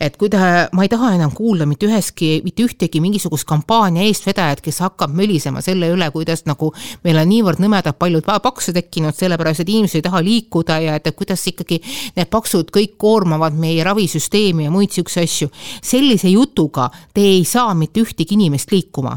et 0.01 0.19
kui 0.21 0.29
te, 0.33 0.41
ma 0.73 0.85
ei 0.85 0.93
taha 0.93 1.15
enam 1.17 1.33
kuulda 1.35 1.67
mitte 1.69 1.89
üheski, 1.89 2.37
mitte 2.45 2.67
ühtegi 2.67 3.01
mingisugust 3.05 3.49
kampaania 3.49 4.05
eestvedajat, 4.09 4.61
kes 4.65 4.83
hakkab 4.85 5.17
mölisema 5.17 5.65
selle 5.65 5.89
üle, 5.95 6.11
kuidas 6.15 6.45
nagu 6.49 6.73
meil 7.05 7.23
on 7.23 7.31
niivõrd 7.33 7.63
nõmedad 7.65 7.97
paljud 7.99 8.29
pakse 8.45 8.75
tekkinud, 8.77 9.17
sellepärast 9.17 9.65
et 9.65 9.73
inimesed 9.73 10.03
ei 10.03 10.05
taha 10.05 10.21
liikuda 10.25 10.81
ja 10.85 10.99
et, 11.01 11.09
et 11.09 11.17
kuidas 11.17 11.47
ikkagi 11.49 11.81
need 12.19 12.29
paksud 12.33 12.73
kõik 12.75 12.99
koormavad 13.01 13.57
meie 13.57 13.85
ravisüsteemi 13.87 14.69
ja 14.69 14.75
muid 14.75 14.93
niisuguseid 14.93 15.25
asju. 15.25 15.49
sellise 15.83 16.29
jutuga 16.29 16.91
te 17.15 17.25
ei 17.25 17.45
saa 17.49 17.73
mitte 17.75 18.03
ühtegi 18.05 18.37
inimest 18.37 18.73
liikuma 18.73 19.17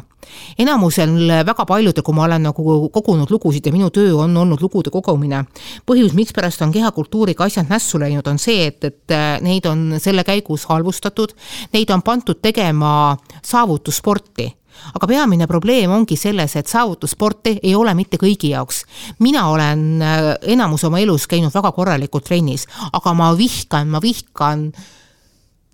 enamusel 0.60 1.16
väga 1.48 1.66
paljudel, 1.70 2.04
kui 2.04 2.16
ma 2.16 2.26
olen 2.28 2.48
nagu 2.50 2.78
kogunud 2.94 3.32
lugusid 3.32 3.66
ja 3.66 3.74
minu 3.76 3.90
töö 3.94 4.16
on 4.24 4.38
olnud 4.38 4.62
lugude 4.62 4.92
kogumine, 4.94 5.44
põhjus, 5.88 6.16
mikspärast 6.18 6.62
on 6.66 6.74
kehakultuuriga 6.76 7.48
asjad 7.48 7.72
nässu 7.72 8.00
läinud, 8.02 8.28
on 8.28 8.40
see, 8.42 8.68
et, 8.72 8.84
et 8.84 9.16
äh, 9.16 9.40
neid 9.46 9.66
on 9.70 9.98
selle 10.04 10.26
käigus 10.28 10.68
halvustatud, 10.70 11.36
neid 11.74 11.92
on 11.94 12.06
pandud 12.06 12.42
tegema 12.42 13.18
saavutussporti 13.44 14.52
aga 14.94 15.08
peamine 15.10 15.48
probleem 15.50 15.92
ongi 15.94 16.18
selles, 16.20 16.56
et 16.60 16.70
saavutussport 16.70 17.52
ei 17.56 17.74
ole 17.76 17.94
mitte 17.98 18.20
kõigi 18.22 18.52
jaoks. 18.54 18.84
mina 19.20 19.48
olen 19.50 20.02
äh, 20.02 20.34
enamus 20.54 20.84
oma 20.84 21.00
elus 21.00 21.28
käinud 21.28 21.54
väga 21.54 21.72
korralikult 21.72 22.28
trennis, 22.30 22.68
aga 22.94 23.14
ma 23.14 23.32
vihkan, 23.38 23.90
ma 23.90 24.02
vihkan 24.02 24.70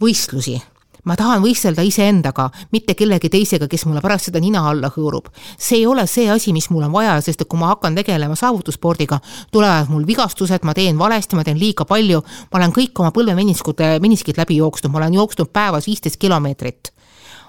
võistlusi 0.02 0.60
ma 1.04 1.16
tahan 1.20 1.44
võistelda 1.44 1.84
iseendaga, 1.86 2.50
mitte 2.72 2.96
kellegi 2.96 3.30
teisega, 3.34 3.68
kes 3.68 3.86
mulle 3.88 4.02
pärast 4.04 4.30
seda 4.30 4.42
nina 4.44 4.64
alla 4.70 4.92
hõõrub. 4.94 5.30
see 5.58 5.82
ei 5.82 5.86
ole 5.86 6.08
see 6.08 6.30
asi, 6.32 6.54
mis 6.54 6.70
mul 6.70 6.88
on 6.88 6.94
vaja, 6.94 7.20
sest 7.22 7.42
et 7.42 7.48
kui 7.50 7.60
ma 7.60 7.74
hakkan 7.74 7.96
tegelema 7.96 8.36
saavutusspordiga, 8.40 9.20
tulevad 9.52 9.90
mul 9.90 10.08
vigastused, 10.08 10.64
ma 10.64 10.74
teen 10.74 10.98
valesti, 10.98 11.36
ma 11.36 11.44
teen 11.44 11.60
liiga 11.60 11.86
palju, 11.86 12.24
ma 12.52 12.60
olen 12.60 12.76
kõik 12.76 13.00
oma 13.00 13.12
põlvemeniskud, 13.12 13.84
meniskid 14.02 14.40
läbi 14.40 14.58
jooksnud, 14.62 14.92
ma 14.92 15.04
olen 15.04 15.20
jooksnud 15.20 15.52
päevas 15.54 15.88
viisteist 15.88 16.20
kilomeetrit 16.22 16.94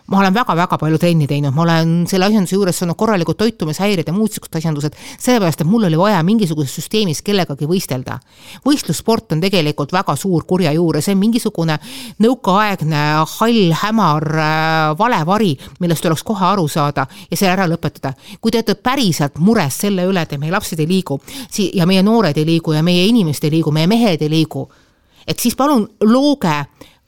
ma 0.07 0.19
olen 0.19 0.35
väga-väga 0.37 0.77
palju 0.79 0.99
trenni 1.01 1.27
teinud, 1.29 1.55
ma 1.57 1.63
olen 1.65 1.93
selle 2.09 2.27
asjanduse 2.29 2.59
juures 2.59 2.77
saanud 2.77 2.97
korralikud 3.01 3.39
toitumishäired 3.41 4.09
ja 4.09 4.13
muud 4.13 4.29
niisugused 4.29 4.59
asjandused, 4.59 4.99
sellepärast 5.23 5.63
et 5.65 5.69
mul 5.69 5.87
oli 5.89 5.97
vaja 5.97 6.19
mingisuguses 6.27 6.75
süsteemis 6.77 7.23
kellegagi 7.25 7.65
võistelda. 7.71 8.19
võistlussport 8.67 9.33
on 9.33 9.41
tegelikult 9.41 9.93
väga 9.97 10.17
suur 10.17 10.45
kurja 10.45 10.73
juur 10.77 10.99
ja 10.99 11.03
see 11.03 11.17
on 11.17 11.23
mingisugune 11.23 11.79
nõukaaegne 12.21 13.03
hall, 13.39 13.73
hämar 13.81 14.29
äh, 14.29 14.99
valevari, 14.99 15.55
millest 15.81 16.05
tuleks 16.05 16.23
kohe 16.23 16.47
aru 16.53 16.69
saada 16.69 17.07
ja 17.31 17.37
see 17.37 17.49
ära 17.49 17.65
lõpetada. 17.71 18.13
kui 18.41 18.51
te 18.51 18.61
olete 18.61 18.75
päriselt 18.75 19.39
mures 19.39 19.81
selle 19.87 20.05
üle, 20.05 20.21
et 20.21 20.37
meie 20.39 20.53
lapsed 20.53 20.81
ei 20.81 20.89
liigu 20.89 21.21
ja 21.73 21.87
meie 21.87 22.03
noored 22.03 22.37
ei 22.37 22.45
liigu 22.45 22.77
ja 22.77 22.83
meie 22.83 23.07
inimesed 23.07 23.45
ei 23.45 23.57
liigu, 23.57 23.73
meie 23.73 23.87
mehed 23.87 24.23
ei 24.23 24.29
liigu, 24.29 24.69
et 25.27 25.41
siis 25.41 25.57
palun 25.57 25.89
looge 26.05 26.65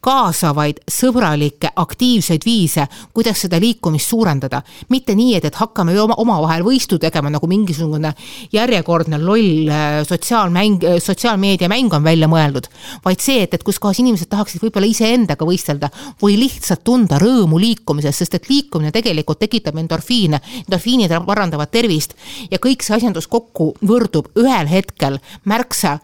kaasavaid, 0.06 0.82
sõbralikke, 0.90 1.72
aktiivseid 1.82 2.44
viise, 2.46 2.86
kuidas 3.14 3.40
seda 3.42 3.58
liikumist 3.62 4.12
suurendada. 4.12 4.62
mitte 4.88 5.14
nii, 5.18 5.34
et, 5.36 5.44
et 5.44 5.58
hakkame 5.58 5.94
ju 5.96 6.04
oma, 6.04 6.14
omavahel 6.22 6.62
võistu 6.66 6.98
tegema, 7.02 7.30
nagu 7.32 7.46
mingisugune 7.50 8.12
järjekordne 8.52 9.18
loll 9.18 9.70
äh, 9.70 10.00
sotsiaalmäng, 10.06 10.84
äh, 10.84 10.98
sotsiaalmeedia 11.02 11.68
mäng 11.72 11.94
on 11.94 12.04
välja 12.04 12.28
mõeldud, 12.30 12.68
vaid 13.04 13.22
see, 13.24 13.42
et, 13.46 13.54
et 13.54 13.64
kus 13.66 13.80
kohas 13.82 14.00
inimesed 14.02 14.30
tahaksid 14.30 14.62
võib-olla 14.62 14.90
iseendaga 14.90 15.48
võistelda 15.48 15.90
või 16.22 16.38
lihtsalt 16.40 16.84
tunda 16.86 17.18
rõõmu 17.22 17.58
liikumisest, 17.62 18.22
sest 18.22 18.38
et 18.38 18.50
liikumine 18.50 18.92
tegelikult 18.94 19.42
tekitab 19.42 19.78
endorfiine, 19.82 20.40
endorfiinid 20.66 21.16
parandavad 21.26 21.72
tervist 21.72 22.14
ja 22.50 22.60
kõik 22.62 22.84
see 22.86 22.96
asjandus 22.96 23.26
kokku 23.30 23.72
võrdub 23.82 24.30
ühel 24.38 24.70
hetkel 24.70 25.18
märksa 25.44 25.98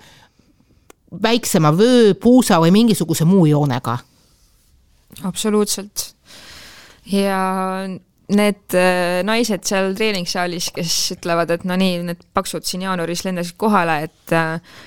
väiksema 1.22 1.72
vöö, 1.76 2.14
puusa 2.14 2.60
või 2.62 2.72
mingisuguse 2.74 3.24
muu 3.24 3.46
joonega. 3.46 3.98
absoluutselt. 5.24 6.14
ja 7.12 7.42
need 8.32 8.74
äh, 8.78 9.20
naised 9.26 9.66
seal 9.68 9.92
treeningsaalis, 9.98 10.70
kes 10.74 10.96
ütlevad, 11.16 11.50
et 11.50 11.66
no 11.68 11.76
nii, 11.76 12.00
need 12.06 12.24
paksud 12.34 12.64
siin 12.64 12.86
jaanuaris 12.86 13.24
lendasid 13.26 13.58
kohale, 13.60 13.98
et 14.08 14.34
äh, 14.36 14.78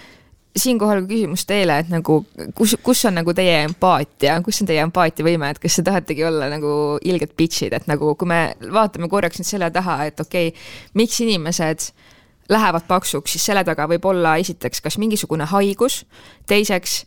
siinkohal 0.56 1.04
küsimus 1.06 1.44
teile, 1.46 1.82
et 1.84 1.92
nagu 1.92 2.22
kus, 2.56 2.78
kus 2.82 3.04
on 3.06 3.20
nagu 3.20 3.36
teie 3.36 3.60
empaatia, 3.66 4.40
kus 4.46 4.64
on 4.64 4.72
teie 4.72 4.82
empaatiavõime, 4.88 5.52
et 5.52 5.62
kas 5.62 5.78
te 5.78 5.86
tahategi 5.86 6.26
olla 6.26 6.50
nagu 6.50 6.72
ilged 7.04 7.36
bitch'id, 7.38 7.76
et 7.76 7.88
nagu 7.92 8.16
kui 8.16 8.32
me 8.32 8.42
vaatame 8.64 9.12
korraks 9.12 9.42
nüüd 9.42 9.52
selle 9.52 9.70
taha, 9.76 10.06
et 10.10 10.20
okei 10.24 10.54
okay,, 10.54 10.68
miks 10.96 11.20
inimesed 11.28 11.90
äh, 11.90 12.15
lähevad 12.50 12.88
paksuks, 12.88 13.32
siis 13.32 13.46
selle 13.46 13.64
taga 13.64 13.88
võib 13.88 14.06
olla 14.06 14.36
esiteks 14.38 14.82
kas 14.82 14.98
mingisugune 14.98 15.46
haigus, 15.50 16.06
teiseks 16.48 17.06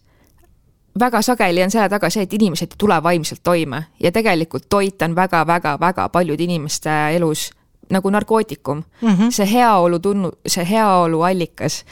väga 0.98 1.22
sageli 1.22 1.62
on 1.62 1.70
selle 1.70 1.88
taga 1.88 2.10
see, 2.10 2.22
et 2.26 2.32
inimesed 2.32 2.74
ei 2.74 2.78
tule 2.78 3.02
vaimselt 3.02 3.42
toime 3.42 3.84
ja 4.00 4.12
tegelikult 4.12 4.68
toit 4.68 5.02
on 5.02 5.14
väga-väga-väga 5.14 6.08
paljude 6.08 6.44
inimeste 6.44 6.90
elus 7.16 7.50
nagu 7.90 8.10
narkootikum 8.10 8.82
mm. 9.02 9.08
-hmm. 9.08 9.30
see 9.30 9.52
heaolu 9.52 9.98
tunnu, 9.98 10.32
see 10.46 10.70
heaolu 10.70 11.22
allikas, 11.22 11.84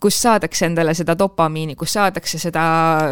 kus 0.00 0.22
saadakse 0.22 0.66
endale 0.66 0.94
seda 0.94 1.18
dopamiini, 1.18 1.74
kus 1.74 1.92
saadakse 1.92 2.38
seda 2.38 2.62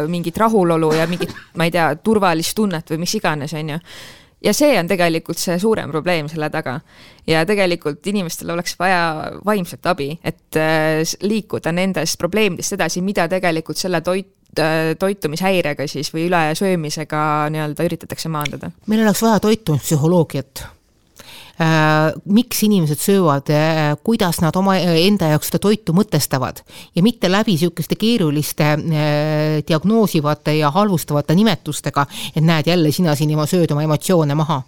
mingit 0.07 0.37
rahulolu 0.37 0.93
ja 0.93 1.07
mingit, 1.07 1.33
ma 1.57 1.63
ei 1.63 1.71
tea, 1.71 1.95
turvalist 1.95 2.55
tunnet 2.55 2.91
või 2.91 2.97
mis 2.97 3.15
iganes, 3.15 3.53
on 3.53 3.69
ju 3.69 3.79
ja 4.45 4.53
see 4.53 4.77
on 4.79 4.89
tegelikult 4.89 5.41
see 5.41 5.57
suurem 5.61 5.91
probleem 5.93 6.29
selle 6.31 6.49
taga. 6.53 6.79
ja 7.27 7.41
tegelikult 7.45 8.05
inimestel 8.07 8.53
oleks 8.53 8.77
vaja 8.79 9.31
vaimset 9.45 9.85
abi, 9.89 10.11
et 10.23 10.59
äh, 10.61 11.01
liikuda 11.21 11.73
nendest 11.73 12.19
probleemidest 12.21 12.77
edasi, 12.77 13.01
mida 13.01 13.27
tegelikult 13.31 13.81
selle 13.81 14.01
toit, 14.05 14.29
äh, 14.59 14.93
toitumishäirega 14.99 15.87
siis 15.89 16.13
või 16.13 16.27
ülesöömisega 16.29 17.25
nii-öelda 17.53 17.89
üritatakse 17.89 18.29
maandada? 18.29 18.71
meil 18.87 19.05
oleks 19.05 19.25
vaja 19.25 19.41
toitumispsühholoogiat 19.47 20.65
miks 22.25 22.63
inimesed 22.67 22.99
söövad, 22.99 23.47
kuidas 24.03 24.41
nad 24.43 24.55
oma 24.59 24.75
enda 24.75 25.29
jaoks 25.31 25.47
seda 25.51 25.61
toitu 25.63 25.95
mõtestavad? 25.95 26.59
Ja 26.95 27.03
mitte 27.05 27.29
läbi 27.31 27.55
niisuguste 27.55 27.95
keeruliste 27.95 28.73
diagnoosivate 29.67 30.57
ja 30.57 30.71
halvustavate 30.75 31.35
nimetustega, 31.35 32.05
et 32.35 32.43
näed, 32.43 32.67
jälle 32.67 32.91
sina 32.91 33.15
siin 33.15 33.31
juba 33.31 33.47
sööd 33.47 33.71
oma 33.71 33.85
emotsioone 33.87 34.35
maha, 34.35 34.61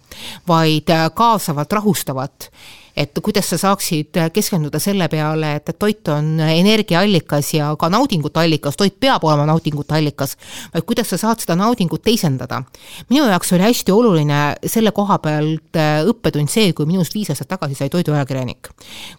vaid 0.48 0.88
kaasavalt, 1.14 1.72
rahustavalt 1.72 2.50
et 2.98 3.18
kuidas 3.22 3.46
sa 3.52 3.58
saaksid 3.60 4.16
keskenduda 4.34 4.80
selle 4.82 5.06
peale, 5.10 5.54
et, 5.58 5.70
et 5.70 5.78
toit 5.78 6.10
on 6.10 6.40
energiaallikas 6.42 7.52
ja 7.54 7.70
ka 7.78 7.90
naudingute 7.92 8.40
allikas, 8.42 8.76
toit 8.78 8.96
peab 9.00 9.24
olema 9.26 9.46
naudingute 9.48 9.94
allikas, 9.94 10.34
vaid 10.74 10.86
kuidas 10.88 11.12
sa 11.12 11.18
saad 11.20 11.42
seda 11.42 11.54
naudingut 11.58 12.02
teisendada. 12.02 12.62
minu 13.10 13.28
jaoks 13.28 13.52
oli 13.54 13.66
hästi 13.68 13.94
oluline 13.94 14.40
selle 14.66 14.92
koha 14.96 15.18
pealt 15.22 15.78
äh, 15.78 16.00
õppetund 16.10 16.50
see, 16.50 16.72
kui 16.74 16.88
minust 16.90 17.14
viis 17.14 17.30
aastat 17.30 17.50
tagasi 17.54 17.78
sai 17.78 17.92
toiduajakirjanik. 17.92 18.70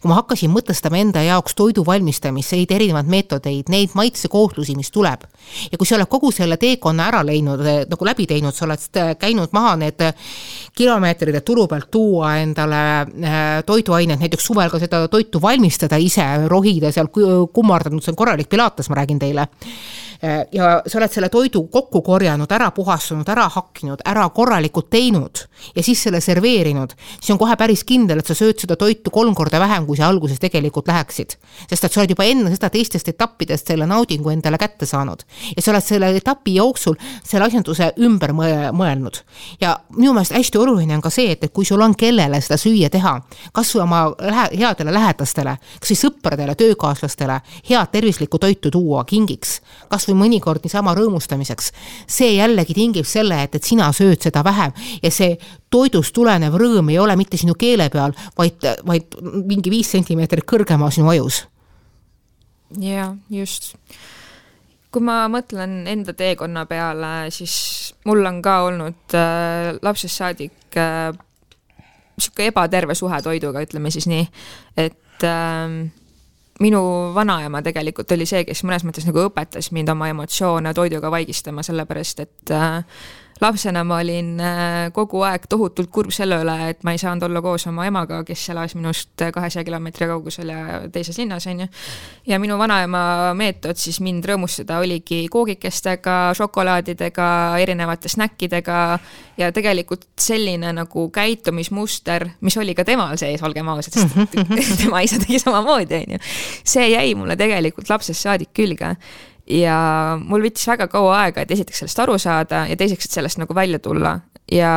kui 0.02 0.12
ma 0.12 0.20
hakkasin 0.20 0.52
mõtestama 0.52 1.00
enda 1.00 1.24
jaoks 1.24 1.56
toidu 1.56 1.86
valmistamist, 1.88 2.56
neid 2.58 2.72
erinevaid 2.76 3.08
meetodeid, 3.08 3.72
neid 3.72 3.96
maitsekohtlusi, 3.96 4.76
mis 4.76 4.92
tuleb. 4.92 5.24
ja 5.72 5.78
kui 5.78 5.88
sa 5.88 5.96
oled 5.96 6.12
kogu 6.12 6.34
selle 6.36 6.58
teekonna 6.58 7.08
ära 7.14 7.24
läinud, 7.26 7.64
äh, 7.64 7.82
nagu 7.90 8.12
läbi 8.12 8.28
teinud, 8.28 8.56
sa 8.56 8.68
oled 8.68 9.00
äh, 9.00 9.16
käinud 9.20 9.56
maha 9.56 9.76
need 9.80 10.04
kilomeetrid, 10.76 11.40
et 11.40 11.46
turu 11.48 11.68
pealt 11.68 11.90
tuua 11.92 12.36
endale 12.44 12.84
toiduaineid, 13.70 14.22
näiteks 14.24 14.50
suvel 14.50 14.72
ka 14.74 14.82
seda 14.82 15.06
toitu 15.12 15.42
valmistada 15.42 16.00
ise, 16.02 16.26
rohida 16.50 16.92
seal 16.96 17.10
kummardanud, 17.14 18.04
see 18.04 18.14
on 18.14 18.20
korralik 18.20 18.50
pilates, 18.50 18.90
ma 18.90 19.02
räägin 19.02 19.22
teile 19.22 19.48
ja 20.52 20.82
sa 20.88 20.98
oled 21.00 21.14
selle 21.14 21.30
toidu 21.32 21.62
kokku 21.72 22.02
korjanud, 22.04 22.52
ära 22.52 22.72
puhastanud, 22.76 23.28
ära 23.30 23.46
hakkinud, 23.54 24.02
ära 24.06 24.26
korralikult 24.36 24.90
teinud 24.92 25.44
ja 25.76 25.84
siis 25.84 26.02
selle 26.04 26.20
serveerinud, 26.22 26.94
siis 27.20 27.32
on 27.32 27.40
kohe 27.40 27.56
päris 27.60 27.86
kindel, 27.88 28.20
et 28.20 28.28
sa 28.28 28.36
sööd 28.36 28.60
seda 28.60 28.76
toitu 28.80 29.14
kolm 29.16 29.36
korda 29.36 29.62
vähem, 29.62 29.86
kui 29.88 29.98
sa 29.98 30.10
alguses 30.10 30.40
tegelikult 30.40 30.88
läheksid. 30.92 31.38
sest 31.70 31.84
et 31.84 31.94
sa 31.94 32.02
oled 32.02 32.12
juba 32.16 32.28
enne 32.28 32.52
seda 32.56 32.70
teistest 32.74 33.08
etappidest 33.14 33.68
selle 33.72 33.88
naudingu 33.88 34.30
endale 34.34 34.58
kätte 34.60 34.86
saanud 34.86 35.24
ja 35.56 35.62
sa 35.62 35.72
oled 35.72 35.86
selle 35.86 36.12
etapi 36.18 36.56
jooksul 36.56 36.98
selle 37.24 37.48
asjanduse 37.48 37.94
ümber 38.00 38.34
mõelnud. 38.36 39.22
ja 39.62 39.78
minu 39.96 40.14
meelest 40.14 40.36
hästi 40.36 40.58
oluline 40.58 40.96
on 40.96 41.02
ka 41.02 41.10
see, 41.14 41.32
et, 41.32 41.44
et 41.44 41.54
kui 41.54 41.66
sul 41.66 41.82
on 41.82 41.96
kellele 41.96 42.42
seda 42.42 42.58
süüa 42.60 42.90
teha, 42.92 43.16
kas 43.54 43.72
või 43.76 43.84
oma 43.86 44.04
lähe, 44.20 44.50
headele 44.60 44.94
lähedastele, 44.94 45.56
kas 45.80 45.94
või 45.94 46.02
sõpradele, 46.04 46.56
töökaaslastele 46.60 47.40
head 47.70 47.92
tervislikku 47.92 48.40
toitu 48.40 48.72
tuua 48.72 49.06
kingiks, 49.08 49.60
kas 49.90 50.09
või 50.10 50.18
mõnikord 50.24 50.64
niisama 50.66 50.94
rõõmustamiseks. 50.98 51.72
see 52.08 52.36
jällegi 52.36 52.74
tingib 52.74 53.06
selle, 53.06 53.44
et, 53.44 53.56
et 53.56 53.64
sina 53.64 53.92
sööd 53.94 54.22
seda 54.22 54.44
vähem 54.44 54.74
ja 55.04 55.12
see 55.12 55.38
toidust 55.70 56.14
tulenev 56.14 56.56
rõõm 56.60 56.90
ei 56.90 57.00
ole 57.00 57.16
mitte 57.20 57.38
sinu 57.38 57.56
keele 57.56 57.90
peal, 57.90 58.14
vaid, 58.38 58.66
vaid 58.86 59.20
mingi 59.22 59.70
viis 59.70 59.92
sentimeetrit 59.92 60.48
kõrgemal 60.50 60.92
sinu 60.92 61.10
ajus. 61.14 61.46
jaa, 62.80 63.16
just. 63.30 63.74
kui 64.92 65.06
ma 65.06 65.28
mõtlen 65.30 65.86
enda 65.88 66.14
teekonna 66.14 66.66
peale, 66.66 67.30
siis 67.34 67.94
mul 68.06 68.26
on 68.26 68.42
ka 68.42 68.62
olnud 68.68 69.18
äh, 69.18 69.76
lapsest 69.82 70.22
saadik 70.22 70.78
äh, 70.78 71.14
niisugune 72.20 72.50
ebaterve 72.52 72.96
suhe 72.96 73.22
toiduga, 73.24 73.62
ütleme 73.64 73.92
siis 73.94 74.10
nii, 74.10 74.26
et 74.78 75.24
äh, 75.24 75.90
minu 76.60 76.82
vanaema 77.16 77.62
tegelikult 77.66 78.12
oli 78.12 78.28
see, 78.30 78.44
kes 78.48 78.64
mõnes 78.68 78.86
mõttes 78.88 79.08
nagu 79.08 79.24
õpetas 79.30 79.72
mind 79.76 79.92
oma 79.94 80.10
emotsioone 80.12 80.74
toiduga 80.76 81.12
vaigistama, 81.14 81.64
sellepärast 81.66 82.24
et 82.26 82.54
äh, 82.56 82.84
lapsena 83.42 83.84
ma 83.88 84.00
olin 84.04 84.40
äh, 84.44 84.92
kogu 84.94 85.22
aeg 85.28 85.46
tohutult 85.50 85.90
kurb 85.94 86.12
selle 86.16 86.42
üle, 86.44 86.56
et 86.72 86.84
ma 86.84 86.94
ei 86.96 87.00
saanud 87.02 87.24
olla 87.30 87.42
koos 87.44 87.66
oma 87.70 87.86
emaga, 87.88 88.22
kes 88.28 88.44
elas 88.54 88.76
minust 88.76 89.24
kahesaja 89.34 89.64
kilomeetri 89.68 90.10
kaugusel 90.10 90.52
ja 90.52 90.82
teises 90.92 91.18
linnas, 91.22 91.48
on 91.48 91.64
ju. 91.64 91.70
ja 92.28 92.40
minu 92.42 92.58
vanaema 92.60 93.02
meetod 93.40 93.80
siis 93.80 94.02
mind 94.04 94.28
rõõmustada 94.28 94.82
oligi 94.84 95.22
koogikestega, 95.32 96.18
šokolaadidega, 96.38 97.30
erinevate 97.64 98.12
snäkkidega 98.12 98.82
ja 99.40 99.52
tegelikult 99.56 100.10
selline 100.20 100.74
nagu 100.76 101.08
käitumismuster, 101.16 102.28
mis 102.42 102.60
oli 102.60 102.76
ka 102.76 102.86
temal 102.88 103.18
sees, 103.22 103.44
olgem 103.46 103.72
ausad, 103.72 103.96
sest 103.96 104.38
tema 104.84 105.04
isa 105.06 105.22
tegi 105.22 105.40
samamoodi, 105.40 106.04
on 106.04 106.18
ju. 106.18 106.24
see 106.76 106.92
jäi 106.92 107.16
mulle 107.16 107.40
tegelikult 107.40 107.90
lapsest 107.90 108.28
saadik 108.28 108.54
külge 108.54 108.96
ja 109.50 109.78
mul 110.22 110.46
võttis 110.46 110.68
väga 110.70 110.88
kaua 110.92 111.24
aega, 111.26 111.44
et 111.44 111.52
esiteks 111.56 111.84
sellest 111.84 112.04
aru 112.04 112.18
saada 112.22 112.66
ja 112.70 112.78
teiseks, 112.80 113.10
et 113.10 113.20
sellest 113.20 113.42
nagu 113.42 113.56
välja 113.58 113.82
tulla 113.82 114.20
ja 114.52 114.72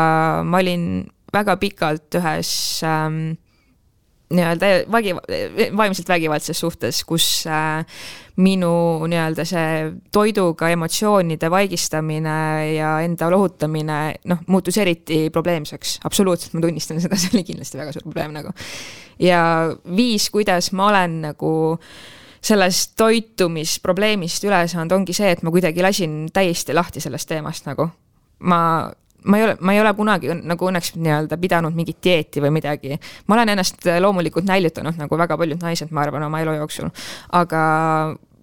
ma 0.45 0.61
olin 0.63 1.05
väga 1.33 1.57
pikalt 1.61 2.21
ühes 2.21 2.53
ähm, 2.87 3.35
nii-öelda 4.33 4.69
vägi, 4.93 5.13
vaimselt 5.77 6.09
vägivaldses 6.09 6.61
suhtes, 6.61 7.03
kus 7.09 7.27
äh, 7.49 7.85
minu 8.41 9.05
nii-öelda 9.09 9.45
see 9.49 9.91
toiduga 10.13 10.71
emotsioonide 10.73 11.51
vaigistamine 11.53 12.39
ja 12.73 12.95
enda 13.05 13.29
lohutamine 13.33 13.99
noh, 14.33 14.41
muutus 14.49 14.81
eriti 14.81 15.27
probleemseks, 15.33 15.99
absoluutselt, 16.09 16.57
ma 16.57 16.65
tunnistan 16.65 17.01
seda, 17.05 17.19
see 17.21 17.37
oli 17.37 17.45
kindlasti 17.53 17.81
väga 17.81 17.93
suur 17.93 18.09
probleem 18.09 18.33
nagu. 18.41 18.57
ja 19.21 19.45
viis, 19.97 20.31
kuidas 20.33 20.73
ma 20.77 20.89
olen 20.89 21.21
nagu 21.29 21.53
äh, 21.77 22.22
sellest 22.43 22.97
toitumisprobleemist 22.99 24.45
üle 24.49 24.65
saanud, 24.71 24.97
ongi 24.97 25.15
see, 25.17 25.31
et 25.31 25.45
ma 25.47 25.53
kuidagi 25.55 25.85
lasin 25.85 26.25
täiesti 26.35 26.75
lahti 26.75 27.03
sellest 27.03 27.31
teemast 27.31 27.69
nagu. 27.69 27.89
ma, 28.43 28.59
ma 29.25 29.39
ei 29.39 29.45
ole, 29.45 29.57
ma 29.61 29.75
ei 29.77 29.81
ole 29.81 29.93
kunagi 29.95 30.35
nagu 30.35 30.67
õnneks 30.67 30.97
nii-öelda 30.99 31.39
pidanud 31.39 31.77
mingit 31.79 32.01
dieeti 32.03 32.43
või 32.43 32.51
midagi. 32.59 32.99
ma 33.27 33.39
olen 33.39 33.55
ennast 33.55 33.87
loomulikult 34.01 34.49
näljutanud 34.49 34.99
nagu 34.99 35.19
väga 35.19 35.39
paljud 35.39 35.63
naised, 35.63 35.95
ma 35.95 36.03
arvan, 36.03 36.27
oma 36.27 36.43
elu 36.43 36.59
jooksul. 36.59 36.91
aga 37.31 37.63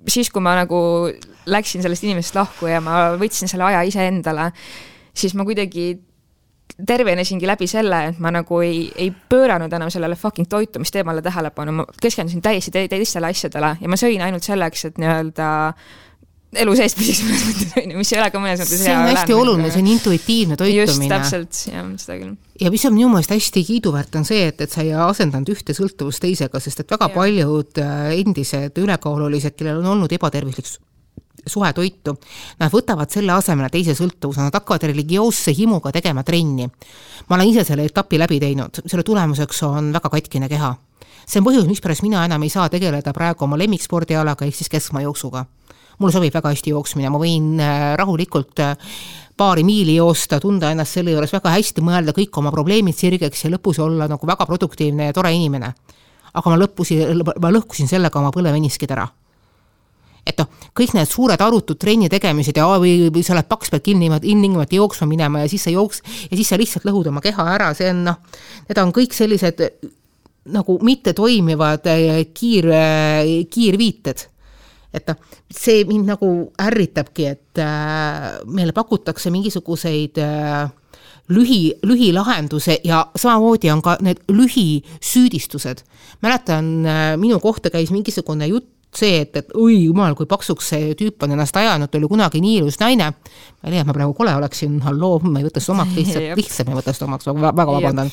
siis, 0.08 0.32
kui 0.32 0.42
ma 0.42 0.56
nagu 0.62 0.80
läksin 1.50 1.84
sellest 1.84 2.06
inimesest 2.08 2.38
lahku 2.38 2.70
ja 2.72 2.80
ma 2.84 3.18
võtsin 3.20 3.52
selle 3.52 3.68
aja 3.68 3.84
iseendale, 3.88 4.52
siis 5.14 5.36
ma 5.36 5.44
kuidagi 5.48 5.92
tervenesingi 6.88 7.48
läbi 7.48 7.68
selle, 7.68 8.02
et 8.12 8.20
ma 8.24 8.32
nagu 8.34 8.60
ei, 8.64 8.84
ei 8.96 9.10
pööranud 9.12 9.74
enam 9.76 9.92
sellele 9.94 10.18
fucking 10.20 10.48
toitumisteemale 10.50 11.24
tähelepanu, 11.26 11.80
ma 11.82 11.88
keskendusin 12.02 12.44
täiesti 12.46 12.74
te 12.76 12.86
teistele 12.92 13.32
asjadele 13.34 13.76
ja 13.82 13.90
ma 13.92 14.00
sõin 14.00 14.22
ainult 14.24 14.46
selleks, 14.46 14.86
et 14.90 15.02
nii-öelda 15.02 15.50
elu 16.64 16.76
sees 16.78 16.96
püsiks 16.98 17.22
mõnes 17.26 17.44
mõttes, 17.46 17.74
on 17.78 17.92
ju, 17.94 18.00
mis 18.00 18.12
ei 18.14 18.20
ole 18.20 18.30
ka 18.34 18.42
mõnes 18.42 18.62
mõttes 18.64 18.82
hea. 18.82 18.86
see 18.88 18.96
on 18.98 19.10
hästi 19.12 19.36
oluline, 19.38 19.72
see 19.74 19.84
on 19.84 19.90
intuitiivne 19.94 20.58
toitumine. 20.58 20.88
just, 20.88 21.06
täpselt, 21.12 21.60
jah, 21.70 21.90
seda 22.02 22.18
küll. 22.24 22.36
ja 22.64 22.74
mis 22.74 22.86
on 22.90 22.96
minu 22.96 23.12
meelest 23.14 23.34
hästi 23.36 23.66
kiiduväärt, 23.68 24.18
on 24.18 24.26
see, 24.30 24.48
et, 24.50 24.64
et 24.66 24.74
sa 24.74 24.86
ei 24.86 24.94
asendanud 24.98 25.54
ühte 25.54 25.76
sõltuvust 25.78 26.24
teisega, 26.26 26.62
sest 26.64 26.86
et 26.86 26.96
väga 26.96 27.12
ja. 27.12 27.16
paljud 27.16 27.82
äh, 27.84 28.06
endised 28.18 28.82
ülekaalulised, 28.82 29.58
kellel 29.60 29.84
on 29.84 29.92
olnud 29.94 30.16
ebatervislik 30.18 30.72
suhe 31.48 31.72
toitu, 31.74 32.16
nad 32.60 32.74
võtavad 32.74 33.12
selle 33.12 33.34
asemele 33.36 33.70
teise 33.74 33.96
sõltuvuse, 33.98 34.42
nad 34.44 34.56
hakkavad 34.56 34.88
religioosse 34.90 35.54
himuga 35.56 35.92
tegema 35.96 36.24
trenni. 36.24 36.70
ma 37.30 37.36
olen 37.36 37.50
ise 37.52 37.64
selle 37.64 37.86
etapi 37.86 38.20
läbi 38.20 38.40
teinud, 38.40 38.82
selle 38.86 39.04
tulemuseks 39.04 39.64
on 39.64 39.94
väga 39.94 40.10
katkine 40.10 40.50
keha. 40.50 40.76
see 41.26 41.40
on 41.40 41.46
põhjus, 41.46 41.68
mispärast 41.68 42.04
mina 42.04 42.26
enam 42.26 42.44
ei 42.44 42.50
saa 42.50 42.70
tegeleda 42.70 43.14
praegu 43.14 43.46
oma 43.46 43.58
lemmikspordialaga, 43.58 44.46
ehk 44.46 44.56
siis 44.56 44.70
keskmaajooksuga. 44.70 45.46
mulle 46.00 46.14
sobib 46.14 46.34
väga 46.34 46.50
hästi 46.50 46.70
jooksmine, 46.70 47.10
ma 47.10 47.20
võin 47.20 47.60
äh, 47.60 47.96
rahulikult 48.00 48.60
äh, 48.60 48.76
paari 49.38 49.64
miili 49.64 49.96
joosta, 49.96 50.40
tunda 50.40 50.72
ennast 50.72 50.94
selle 50.94 51.12
juures 51.12 51.34
väga 51.34 51.50
hästi, 51.56 51.82
mõelda 51.82 52.16
kõik 52.16 52.38
oma 52.38 52.52
probleemid 52.52 52.96
sirgeks 52.96 53.46
ja 53.46 53.54
lõpus 53.54 53.80
olla 53.80 54.08
nagu 54.08 54.28
väga 54.28 54.46
produktiivne 54.46 55.10
ja 55.10 55.14
tore 55.14 55.34
inimene. 55.34 55.74
aga 56.34 56.50
ma 56.50 56.58
lõppusin, 56.62 57.24
ma 57.42 57.50
lõhkusin 57.50 57.88
sellega 57.88 58.20
oma 58.20 58.30
põlveniskid 58.32 58.92
ära 58.92 59.08
et 60.26 60.38
noh, 60.40 60.50
kõik 60.78 60.94
need 60.98 61.10
suured 61.10 61.42
arutud 61.42 61.80
trenni 61.80 62.10
tegemised 62.12 62.58
ja 62.58 62.68
või, 62.80 63.10
või 63.14 63.24
sa 63.26 63.36
oled 63.36 63.48
paks, 63.50 63.72
pead 63.74 63.86
kinni, 63.86 64.10
ilmtingimata 64.10 64.76
jooksma 64.78 65.08
minema 65.10 65.44
ja 65.44 65.52
siis 65.52 65.64
sa 65.68 65.74
jooks- 65.74 66.04
ja 66.30 66.36
siis 66.36 66.50
sa 66.50 66.60
lihtsalt 66.60 66.86
lõhud 66.86 67.08
oma 67.12 67.22
keha 67.22 67.46
ära, 67.56 67.74
see 67.74 67.90
on 67.94 68.04
noh, 68.12 68.20
need 68.70 68.84
on 68.84 68.94
kõik 68.96 69.16
sellised 69.16 69.64
nagu 70.54 70.80
mittetoimivad 70.82 71.88
eh, 71.92 72.26
kiir, 72.34 72.70
eh, 72.74 73.46
kiirviited. 73.50 74.28
et 74.90 75.06
noh, 75.06 75.18
see 75.54 75.84
mind 75.86 76.08
nagu 76.10 76.28
ärritabki, 76.58 77.26
et 77.30 77.60
äh, 77.62 78.40
meile 78.50 78.74
pakutakse 78.74 79.30
mingisuguseid 79.30 80.18
äh, 80.18 80.64
lühi, 81.30 81.76
lühilahenduse 81.86 82.80
ja 82.84 83.04
samamoodi 83.14 83.70
on 83.70 83.84
ka 83.86 84.00
need 84.02 84.24
lühisüüdistused. 84.34 85.84
mäletan, 86.26 86.82
minu 87.22 87.38
kohta 87.40 87.70
käis 87.70 87.92
mingisugune 87.94 88.48
jutt 88.50 88.79
see, 88.96 89.22
et, 89.22 89.36
et 89.38 89.52
oi 89.58 89.76
jumal, 89.86 90.16
kui 90.18 90.28
paksuks 90.30 90.72
see 90.74 90.94
tüüp 90.98 91.26
on 91.26 91.36
ennast 91.36 91.56
ajanud, 91.60 91.94
oli 92.00 92.10
kunagi 92.10 92.42
nii 92.42 92.56
ilus 92.62 92.80
naine. 92.82 93.12
ma 93.14 93.70
ei 93.70 93.80
et 93.82 93.88
ma 93.88 93.96
praegu 93.96 94.16
kole 94.18 94.34
oleksin, 94.36 94.80
halloo, 94.86 95.20
ma 95.26 95.42
ei 95.42 95.46
võta 95.46 95.62
seda 95.62 95.76
omaks, 95.78 95.96
lihtsalt, 95.98 96.30
lihtsalt 96.40 96.70
ma 96.70 96.76
ei 96.76 96.80
võta 96.82 96.96
seda 96.96 97.10
omaks, 97.10 97.30
väga 97.30 97.68
vabandan. 97.70 98.12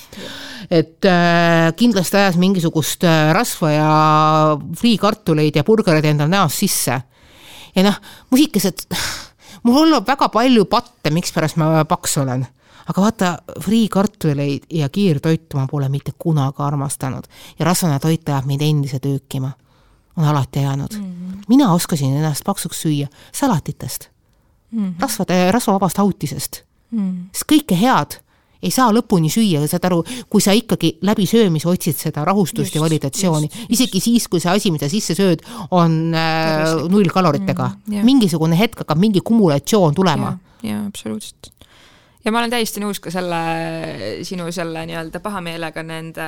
et 0.71 1.09
äh, 1.09 1.71
kindlasti 1.77 2.21
ajas 2.21 2.41
mingisugust 2.41 3.07
äh, 3.09 3.31
rasva 3.37 3.73
ja 3.73 3.93
friikartuleid 4.81 5.57
ja 5.57 5.65
burgereid 5.65 6.11
endal 6.13 6.29
näost 6.33 6.61
sisse. 6.61 7.01
ja 7.77 7.87
noh, 7.87 7.97
musikesed, 8.35 8.85
mul 9.65 9.81
olnud 9.87 10.07
väga 10.09 10.29
palju 10.35 10.69
patte, 10.69 11.15
mikspärast 11.15 11.57
ma 11.63 11.87
paks 11.89 12.21
olen 12.21 12.45
aga 12.87 13.03
vaata, 13.03 13.31
friikartuleid 13.65 14.69
ja 14.79 14.89
kiirtoitu 14.93 15.59
ma 15.59 15.67
pole 15.71 15.89
mitte 15.91 16.13
kunagi 16.19 16.63
armastanud 16.63 17.27
ja 17.59 17.67
rasvane 17.67 17.99
toit 18.03 18.29
ajab 18.29 18.47
mind 18.47 18.63
endiselt 18.63 19.09
öökima. 19.09 19.51
On 20.17 20.25
alati 20.25 20.59
ajanud 20.59 20.99
mm. 20.99 21.05
-hmm. 21.05 21.43
mina 21.49 21.73
oskasin 21.73 22.17
ennast 22.17 22.45
paksuks 22.45 22.85
süüa 22.85 23.09
salatitest 23.33 24.09
mm, 24.71 24.85
-hmm. 24.85 25.01
rasvade, 25.01 25.53
rasvavabast 25.53 25.99
autisest 25.99 26.63
mm. 26.91 26.99
-hmm. 26.99 27.29
sest 27.33 27.53
kõike 27.53 27.81
head 27.81 28.21
ei 28.63 28.71
saa 28.71 28.91
lõpuni 28.93 29.31
süüa, 29.31 29.67
saad 29.69 29.85
aru, 29.85 30.03
kui 30.31 30.41
sa 30.41 30.55
ikkagi 30.57 30.97
läbi 31.03 31.27
söömise 31.27 31.69
otsid 31.69 31.99
seda 32.01 32.25
rahustust 32.25 32.67
just, 32.67 32.75
ja 32.75 32.83
validatsiooni, 32.83 33.51
isegi 33.69 34.01
siis, 34.01 34.29
kui 34.29 34.41
see 34.41 34.53
asi, 34.53 34.73
mida 34.75 34.89
sisse 34.89 35.15
sööd, 35.15 35.45
on 35.71 36.15
äh, 36.15 36.65
null 36.89 37.13
kaloritega 37.13 37.71
mm,. 37.87 38.05
mingisugune 38.05 38.59
hetk 38.59 38.83
hakkab 38.83 38.99
mingi 38.99 39.21
kumulatsioon 39.21 39.95
tulema. 39.95 40.39
jaa, 40.63 40.87
absoluutselt 40.87 41.53
ja 42.27 42.33
ma 42.35 42.41
olen 42.43 42.51
täiesti 42.51 42.81
nõus 42.83 42.99
ka 42.99 43.11
selle 43.15 43.39
sinu 44.27 44.49
selle 44.55 44.83
nii-öelda 44.89 45.21
pahameelega 45.23 45.83
nende 45.87 46.27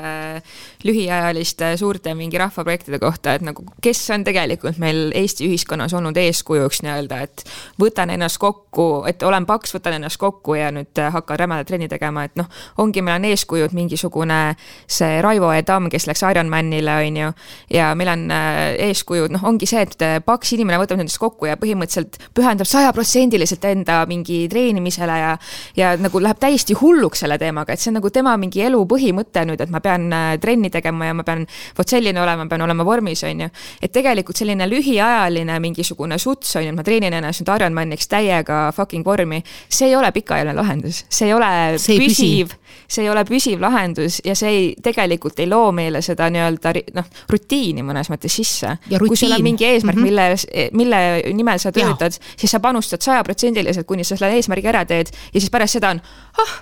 lühiajaliste 0.86 1.72
suurte 1.80 2.12
mingi 2.14 2.38
rahvaprojektide 2.38 3.00
kohta, 3.02 3.34
et 3.34 3.42
nagu 3.42 3.64
kes 3.82 4.04
on 4.14 4.22
tegelikult 4.26 4.78
meil 4.78 5.08
Eesti 5.18 5.48
ühiskonnas 5.48 5.94
olnud 5.98 6.16
eeskujuks 6.22 6.84
nii-öelda, 6.86 7.18
et 7.26 7.42
võtan 7.82 8.12
ennast 8.14 8.38
kokku, 8.38 8.86
et 9.10 9.22
olen 9.26 9.46
paks, 9.48 9.74
võtan 9.74 9.96
ennast 9.98 10.20
kokku 10.22 10.54
ja 10.54 10.70
nüüd 10.74 11.02
hakkan 11.18 11.40
rämedat 11.42 11.66
trenni 11.72 11.90
tegema, 11.90 12.28
et 12.28 12.38
noh, 12.38 12.46
ongi, 12.78 13.02
meil 13.02 13.18
on 13.18 13.26
eeskujud 13.32 13.74
mingisugune 13.74 14.38
see 14.86 15.18
Raivo 15.24 15.50
E. 15.56 15.64
Tamm, 15.66 15.90
kes 15.90 16.06
läks 16.06 16.22
Ironmanile, 16.30 16.94
on 17.08 17.20
ju, 17.24 17.32
ja 17.74 17.90
meil 17.98 18.12
on 18.14 18.24
äh, 18.30 18.62
eeskujud, 18.86 19.34
noh, 19.34 19.48
ongi 19.50 19.66
see, 19.66 19.82
et 19.82 20.06
paks 20.24 20.54
inimene 20.54 20.78
võtab 20.78 21.02
endast 21.02 21.18
kokku 21.18 21.50
ja 21.50 21.58
põhimõtteliselt 21.58 22.20
pühendab 22.38 22.70
sajaprotsendiliselt 22.70 23.66
enda 23.66 24.04
mingi 24.06 24.44
treenimisele 24.52 25.18
ja, 25.18 25.34
ja 25.76 25.87
ja 25.88 25.96
nagu 26.00 26.20
läheb 26.22 26.40
täiesti 26.40 26.76
hulluks 26.78 27.24
selle 27.24 27.38
teemaga, 27.40 27.72
et 27.72 27.82
see 27.82 27.90
on 27.92 27.98
nagu 27.98 28.10
tema 28.14 28.34
mingi 28.40 28.62
elu 28.66 28.80
põhimõte 28.88 29.44
nüüd, 29.48 29.62
et 29.64 29.72
ma 29.72 29.80
pean 29.84 30.06
äh, 30.14 30.30
trenni 30.42 30.70
tegema 30.74 31.10
ja 31.10 31.16
ma 31.16 31.24
pean 31.26 31.44
vot 31.78 31.88
selline 31.88 32.20
olema, 32.22 32.46
pean 32.50 32.64
olema 32.66 32.86
vormis, 32.86 33.24
on 33.28 33.44
ju. 33.46 33.50
et 33.82 33.92
tegelikult 33.94 34.38
selline 34.38 34.68
lühiajaline 34.68 35.58
mingisugune 35.64 36.18
suts 36.18 36.56
on 36.56 36.66
ju, 36.66 36.72
et 36.72 36.78
ma 36.78 36.86
treenin 36.86 37.18
ennast 37.20 37.42
nüüd 37.42 37.54
Ironmaniks 37.54 38.10
täiega 38.10 38.60
fucking 38.76 39.06
vormi, 39.06 39.42
see 39.68 39.90
ei 39.90 39.96
ole 39.96 40.10
pikaajaline 40.14 40.56
lahendus, 40.58 41.04
see 41.08 41.30
ei 41.30 41.36
ole 41.36 41.52
see 41.80 41.96
ei 41.96 42.04
püsiv, 42.06 42.54
see 42.88 43.04
ei 43.04 43.12
ole 43.12 43.24
püsiv 43.28 43.62
lahendus 43.62 44.20
ja 44.24 44.36
see 44.38 44.52
ei, 44.54 44.68
tegelikult 44.82 45.40
ei 45.42 45.48
loo 45.50 45.70
meile 45.76 46.02
seda 46.04 46.28
nii-öelda 46.32 46.74
noh, 46.98 47.08
rutiini 47.30 47.84
mõnes 47.86 48.10
mõttes 48.12 48.38
sisse. 48.40 48.76
kui 48.98 49.16
sul 49.16 49.34
on 49.34 49.44
mingi 49.44 49.66
eesmärk 49.68 49.98
mm, 49.98 50.04
-hmm. 50.04 50.72
mille, 50.72 50.72
mille 50.72 51.34
nimel 51.34 51.58
sa 51.58 51.72
töötad, 51.72 52.16
siis 52.36 52.50
sa 52.50 52.60
panustad 52.60 53.02
sajaprotsendiliselt, 53.04 53.86
kuni 53.86 54.04
sa 54.04 54.16
selle 54.16 54.36
eesmärgi 54.36 54.68
ära 54.68 54.84
teed 54.88 55.12
ja 55.34 55.40
siis 55.40 55.50
pärast 55.50 55.77
seda 55.78 55.94
on, 55.94 56.02
ah 56.42 56.56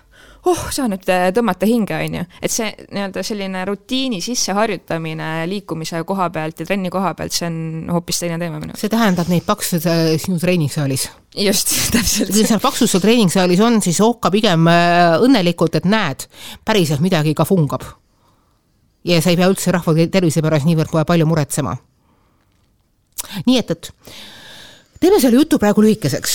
oh, 0.46 0.62
saan 0.74 0.92
nüüd 0.94 1.06
äh, 1.10 1.28
tõmmata 1.34 1.66
hinge, 1.68 1.96
on 1.96 2.16
ju. 2.20 2.24
et 2.44 2.52
see 2.52 2.68
nii-öelda 2.94 3.22
selline 3.26 3.62
rutiini 3.68 4.20
sisseharjutamine 4.24 5.30
liikumise 5.50 6.02
koha 6.06 6.28
pealt 6.34 6.62
ja 6.62 6.68
trenni 6.68 6.90
koha 6.92 7.12
pealt, 7.18 7.34
see 7.34 7.48
on 7.48 7.58
hoopis 7.96 8.22
teine 8.22 8.38
teema 8.42 8.60
minu. 8.62 8.76
see 8.78 8.92
tähendab 8.92 9.30
neid 9.32 9.46
pakse 9.46 9.80
äh, 9.82 10.12
sinu 10.22 10.38
treeningsaalis? 10.42 11.08
just, 11.46 11.74
täpselt. 11.94 12.32
kui 12.34 12.46
seal 12.46 12.62
paksus 12.62 12.96
treeningsaalis 13.02 13.62
on, 13.66 13.80
siis 13.84 14.00
ohka 14.04 14.30
pigem 14.34 14.70
äh, 14.70 15.16
õnnelikult, 15.26 15.80
et 15.80 15.90
näed, 15.90 16.28
päriselt 16.66 17.02
midagi 17.04 17.34
ka 17.36 17.48
fungab. 17.48 17.86
ja 19.06 19.20
sa 19.22 19.34
ei 19.34 19.40
pea 19.40 19.50
üldse 19.50 19.74
rahva 19.74 19.98
tervise 20.12 20.44
pärast 20.44 20.68
niivõrd 20.68 20.94
kohe 20.94 21.04
palju 21.08 21.26
muretsema. 21.26 21.76
nii 23.46 23.60
et, 23.64 23.74
et 23.74 23.92
teeme 25.00 25.20
selle 25.20 25.36
jutu 25.40 25.58
praegu 25.58 25.82
lühikeseks. 25.84 26.34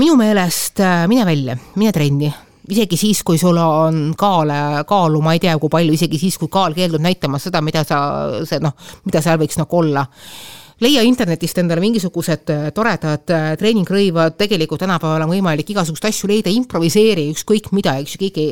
minu 0.00 0.16
meelest 0.16 0.80
äh, 0.80 1.04
mine 1.08 1.26
välja, 1.26 1.56
mine 1.76 1.92
trenni, 1.92 2.30
isegi 2.70 2.96
siis, 2.96 3.22
kui 3.26 3.38
sul 3.38 3.58
on 3.58 4.14
kaale, 4.18 4.84
kaalu 4.88 5.20
ma 5.24 5.36
ei 5.36 5.42
tea, 5.42 5.56
kui 5.58 5.72
palju, 5.72 5.94
isegi 5.96 6.20
siis, 6.20 6.38
kui 6.40 6.50
kaal 6.52 6.74
keeldub 6.76 7.02
näitamas 7.04 7.48
seda, 7.48 7.62
mida 7.64 7.84
sa, 7.88 8.00
see 8.48 8.60
noh, 8.62 8.74
mida 9.06 9.22
seal 9.24 9.40
võiks 9.40 9.60
nagu 9.60 9.80
olla. 9.82 10.06
Leia 10.82 11.04
internetist 11.06 11.60
endale 11.62 11.82
mingisugused 11.84 12.50
äh, 12.50 12.66
toredad 12.74 13.30
äh, 13.30 13.52
treeningrõivad, 13.60 14.36
tegelikult 14.40 14.82
tänapäeval 14.82 15.26
on 15.26 15.32
võimalik 15.36 15.70
igasuguseid 15.70 16.10
asju 16.10 16.30
leida, 16.30 16.50
improviseeri 16.50 17.28
ükskõik 17.32 17.70
mida, 17.76 17.96
eks 18.02 18.16
ju, 18.16 18.24
keegi 18.26 18.46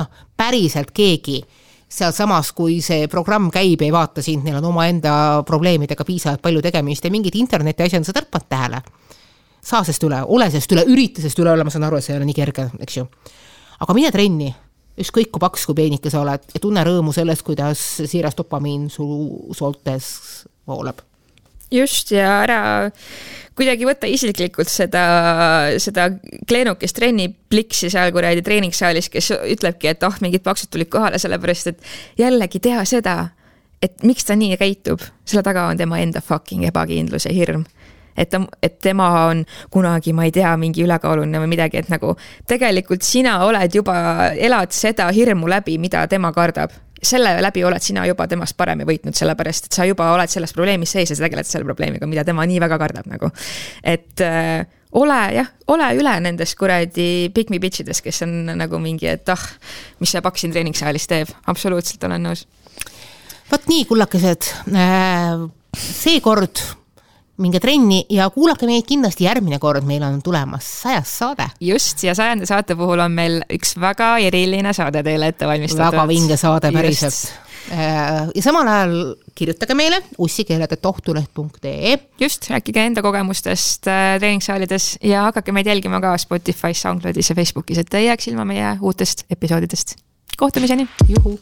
noh, 0.00 0.10
päriselt 0.36 0.92
keegi 0.96 1.42
sealsamas, 1.88 2.52
kui 2.56 2.80
see 2.84 3.06
programm 3.10 3.50
käib, 3.54 3.82
ei 3.84 3.92
vaata 3.94 4.22
sind, 4.24 4.44
neil 4.46 4.58
on 4.58 4.70
omaenda 4.72 5.42
probleemidega 5.46 6.04
piisavalt 6.04 6.42
palju 6.42 6.62
tegemist 6.64 7.04
ja 7.04 7.12
mingit 7.14 7.38
interneti 7.38 7.86
asja 7.86 8.00
on 8.02 8.06
sa 8.08 8.14
tõrpad 8.16 8.48
tähele. 8.50 8.82
saa 9.66 9.82
sest 9.84 10.02
üle, 10.06 10.20
ole 10.22 10.50
sest 10.50 10.72
üle, 10.72 10.84
ürita 10.86 11.22
sest 11.22 11.38
üle 11.38 11.50
olla, 11.50 11.64
ma 11.64 11.70
saan 11.70 11.86
aru, 11.86 11.98
et 11.98 12.04
see 12.04 12.14
ei 12.14 12.20
ole 12.20 12.28
nii 12.28 12.38
kerge, 12.38 12.68
eks 12.80 12.96
ju. 12.96 13.06
aga 13.80 13.94
mine 13.94 14.10
trenni, 14.14 14.52
ükskõik 14.98 15.30
kui 15.30 15.42
paks, 15.42 15.66
kui 15.66 15.78
peenike 15.78 16.10
sa 16.10 16.22
oled 16.22 16.54
ja 16.54 16.62
tunne 16.62 16.84
rõõmu 16.86 17.14
sellest, 17.14 17.42
kuidas 17.46 17.82
siiras 18.06 18.38
dopamiin 18.38 18.88
su 18.90 19.06
sooltes 19.54 20.08
voolab. 20.66 21.02
Just 21.72 22.12
ja 22.14 22.40
ära 22.44 22.60
kuidagi 23.56 23.86
võtta 23.88 24.08
isiklikult 24.10 24.68
seda, 24.70 25.04
seda 25.80 26.10
kleenukest 26.48 26.96
trennipliksi 26.98 27.90
seal 27.92 28.12
kuradi 28.14 28.44
treeningsaalis, 28.44 29.08
kes 29.12 29.32
ütlebki, 29.38 29.90
et 29.94 30.04
oh, 30.06 30.18
mingid 30.24 30.44
paksud 30.44 30.70
tulid 30.72 30.90
kohale, 30.92 31.20
sellepärast 31.22 31.72
et 31.72 31.90
jällegi 32.20 32.60
teha 32.62 32.84
seda, 32.88 33.16
et 33.82 34.04
miks 34.04 34.28
ta 34.28 34.36
nii 34.36 34.58
käitub, 34.60 35.02
selle 35.24 35.44
taga 35.46 35.66
on 35.70 35.80
tema 35.80 36.00
enda 36.04 36.20
fucking 36.24 36.68
ebakindlus 36.68 37.28
ja 37.28 37.34
hirm. 37.36 37.64
Et 38.16 38.30
ta, 38.32 38.40
et 38.64 38.78
tema 38.80 39.10
on 39.26 39.42
kunagi, 39.72 40.14
ma 40.16 40.24
ei 40.24 40.32
tea, 40.32 40.54
mingi 40.56 40.80
ülekaaluline 40.84 41.40
või 41.42 41.50
midagi, 41.52 41.82
et 41.82 41.90
nagu 41.92 42.14
tegelikult 42.48 43.04
sina 43.04 43.42
oled 43.44 43.76
juba, 43.76 43.96
elad 44.32 44.72
seda 44.72 45.10
hirmu 45.12 45.48
läbi, 45.52 45.76
mida 45.80 46.06
tema 46.08 46.32
kardab 46.32 46.72
selle 47.02 47.34
läbi 47.42 47.64
oled 47.64 47.82
sina 47.82 48.06
juba 48.08 48.26
temast 48.28 48.56
paremini 48.56 48.88
võitnud, 48.88 49.16
sellepärast 49.16 49.68
et 49.68 49.76
sa 49.76 49.84
juba 49.88 50.08
oled 50.14 50.32
selles 50.32 50.54
probleemis 50.56 50.94
sees 50.96 51.12
ja 51.12 51.18
sa 51.18 51.26
tegeled 51.26 51.48
selle 51.48 51.68
probleemiga, 51.68 52.08
mida 52.08 52.24
tema 52.24 52.46
nii 52.48 52.60
väga 52.62 52.78
kardab 52.80 53.10
nagu. 53.10 53.30
et 53.84 54.24
äh, 54.24 54.64
ole 54.96 55.18
jah, 55.36 55.50
ole 55.72 55.90
üle 55.98 56.14
nendest 56.24 56.56
kuradi 56.58 57.28
pick 57.34 57.52
me 57.52 57.60
bitch 57.62 57.84
idest, 57.84 58.04
kes 58.04 58.22
on 58.26 58.56
nagu 58.56 58.80
mingi, 58.82 59.08
et 59.10 59.28
ah, 59.32 59.44
mis 60.00 60.14
see 60.14 60.24
paks 60.24 60.44
siin 60.44 60.54
treeningsaalis 60.54 61.08
teeb, 61.10 61.32
absoluutselt 61.52 62.04
olen 62.08 62.28
nõus. 62.30 62.46
vot 63.50 63.70
nii, 63.70 63.84
kullakesed 63.90 64.50
äh,, 64.72 65.46
seekord 65.76 66.64
minge 67.42 67.60
trenni 67.60 68.02
ja 68.10 68.28
kuulake 68.32 68.68
meid 68.68 68.86
kindlasti 68.88 69.26
järgmine 69.26 69.58
kord, 69.62 69.84
meil 69.86 70.04
on 70.06 70.20
tulemas 70.24 70.68
sajas 70.82 71.16
saade. 71.18 71.48
just, 71.60 72.04
ja 72.04 72.14
sajanda 72.14 72.46
saate 72.48 72.76
puhul 72.76 73.02
on 73.04 73.16
meil 73.16 73.40
üks 73.52 73.76
väga 73.80 74.16
eriline 74.24 74.72
saade 74.76 75.02
teile 75.06 75.32
ette 75.32 75.48
valmistatud. 75.48 75.84
väga 75.92 76.06
vinge 76.08 76.38
saade 76.40 76.72
päriselt. 76.72 77.46
Äh, 77.66 78.28
ja 78.34 78.42
samal 78.44 78.68
ajal 78.70 78.92
kirjutage 79.34 79.74
meile 79.74 79.98
ussikeeled.ohtuleht.ee. 80.22 81.96
just, 82.20 82.46
rääkige 82.50 82.84
enda 82.86 83.02
kogemustest 83.02 83.90
äh, 83.90 84.14
treeningsaalides 84.20 84.92
ja 85.02 85.26
hakake 85.26 85.52
meid 85.52 85.66
jälgima 85.66 86.00
ka 86.00 86.14
Spotify's, 86.20 86.78
SoundCloudis 86.84 87.30
ja 87.30 87.38
Facebookis, 87.38 87.82
et 87.82 87.94
ei 87.98 88.06
jääks 88.06 88.30
ilma 88.30 88.46
meie 88.46 88.76
uutest 88.80 89.26
episoodidest. 89.30 89.96
kohtumiseni. 90.38 90.88
juhu. 91.08 91.40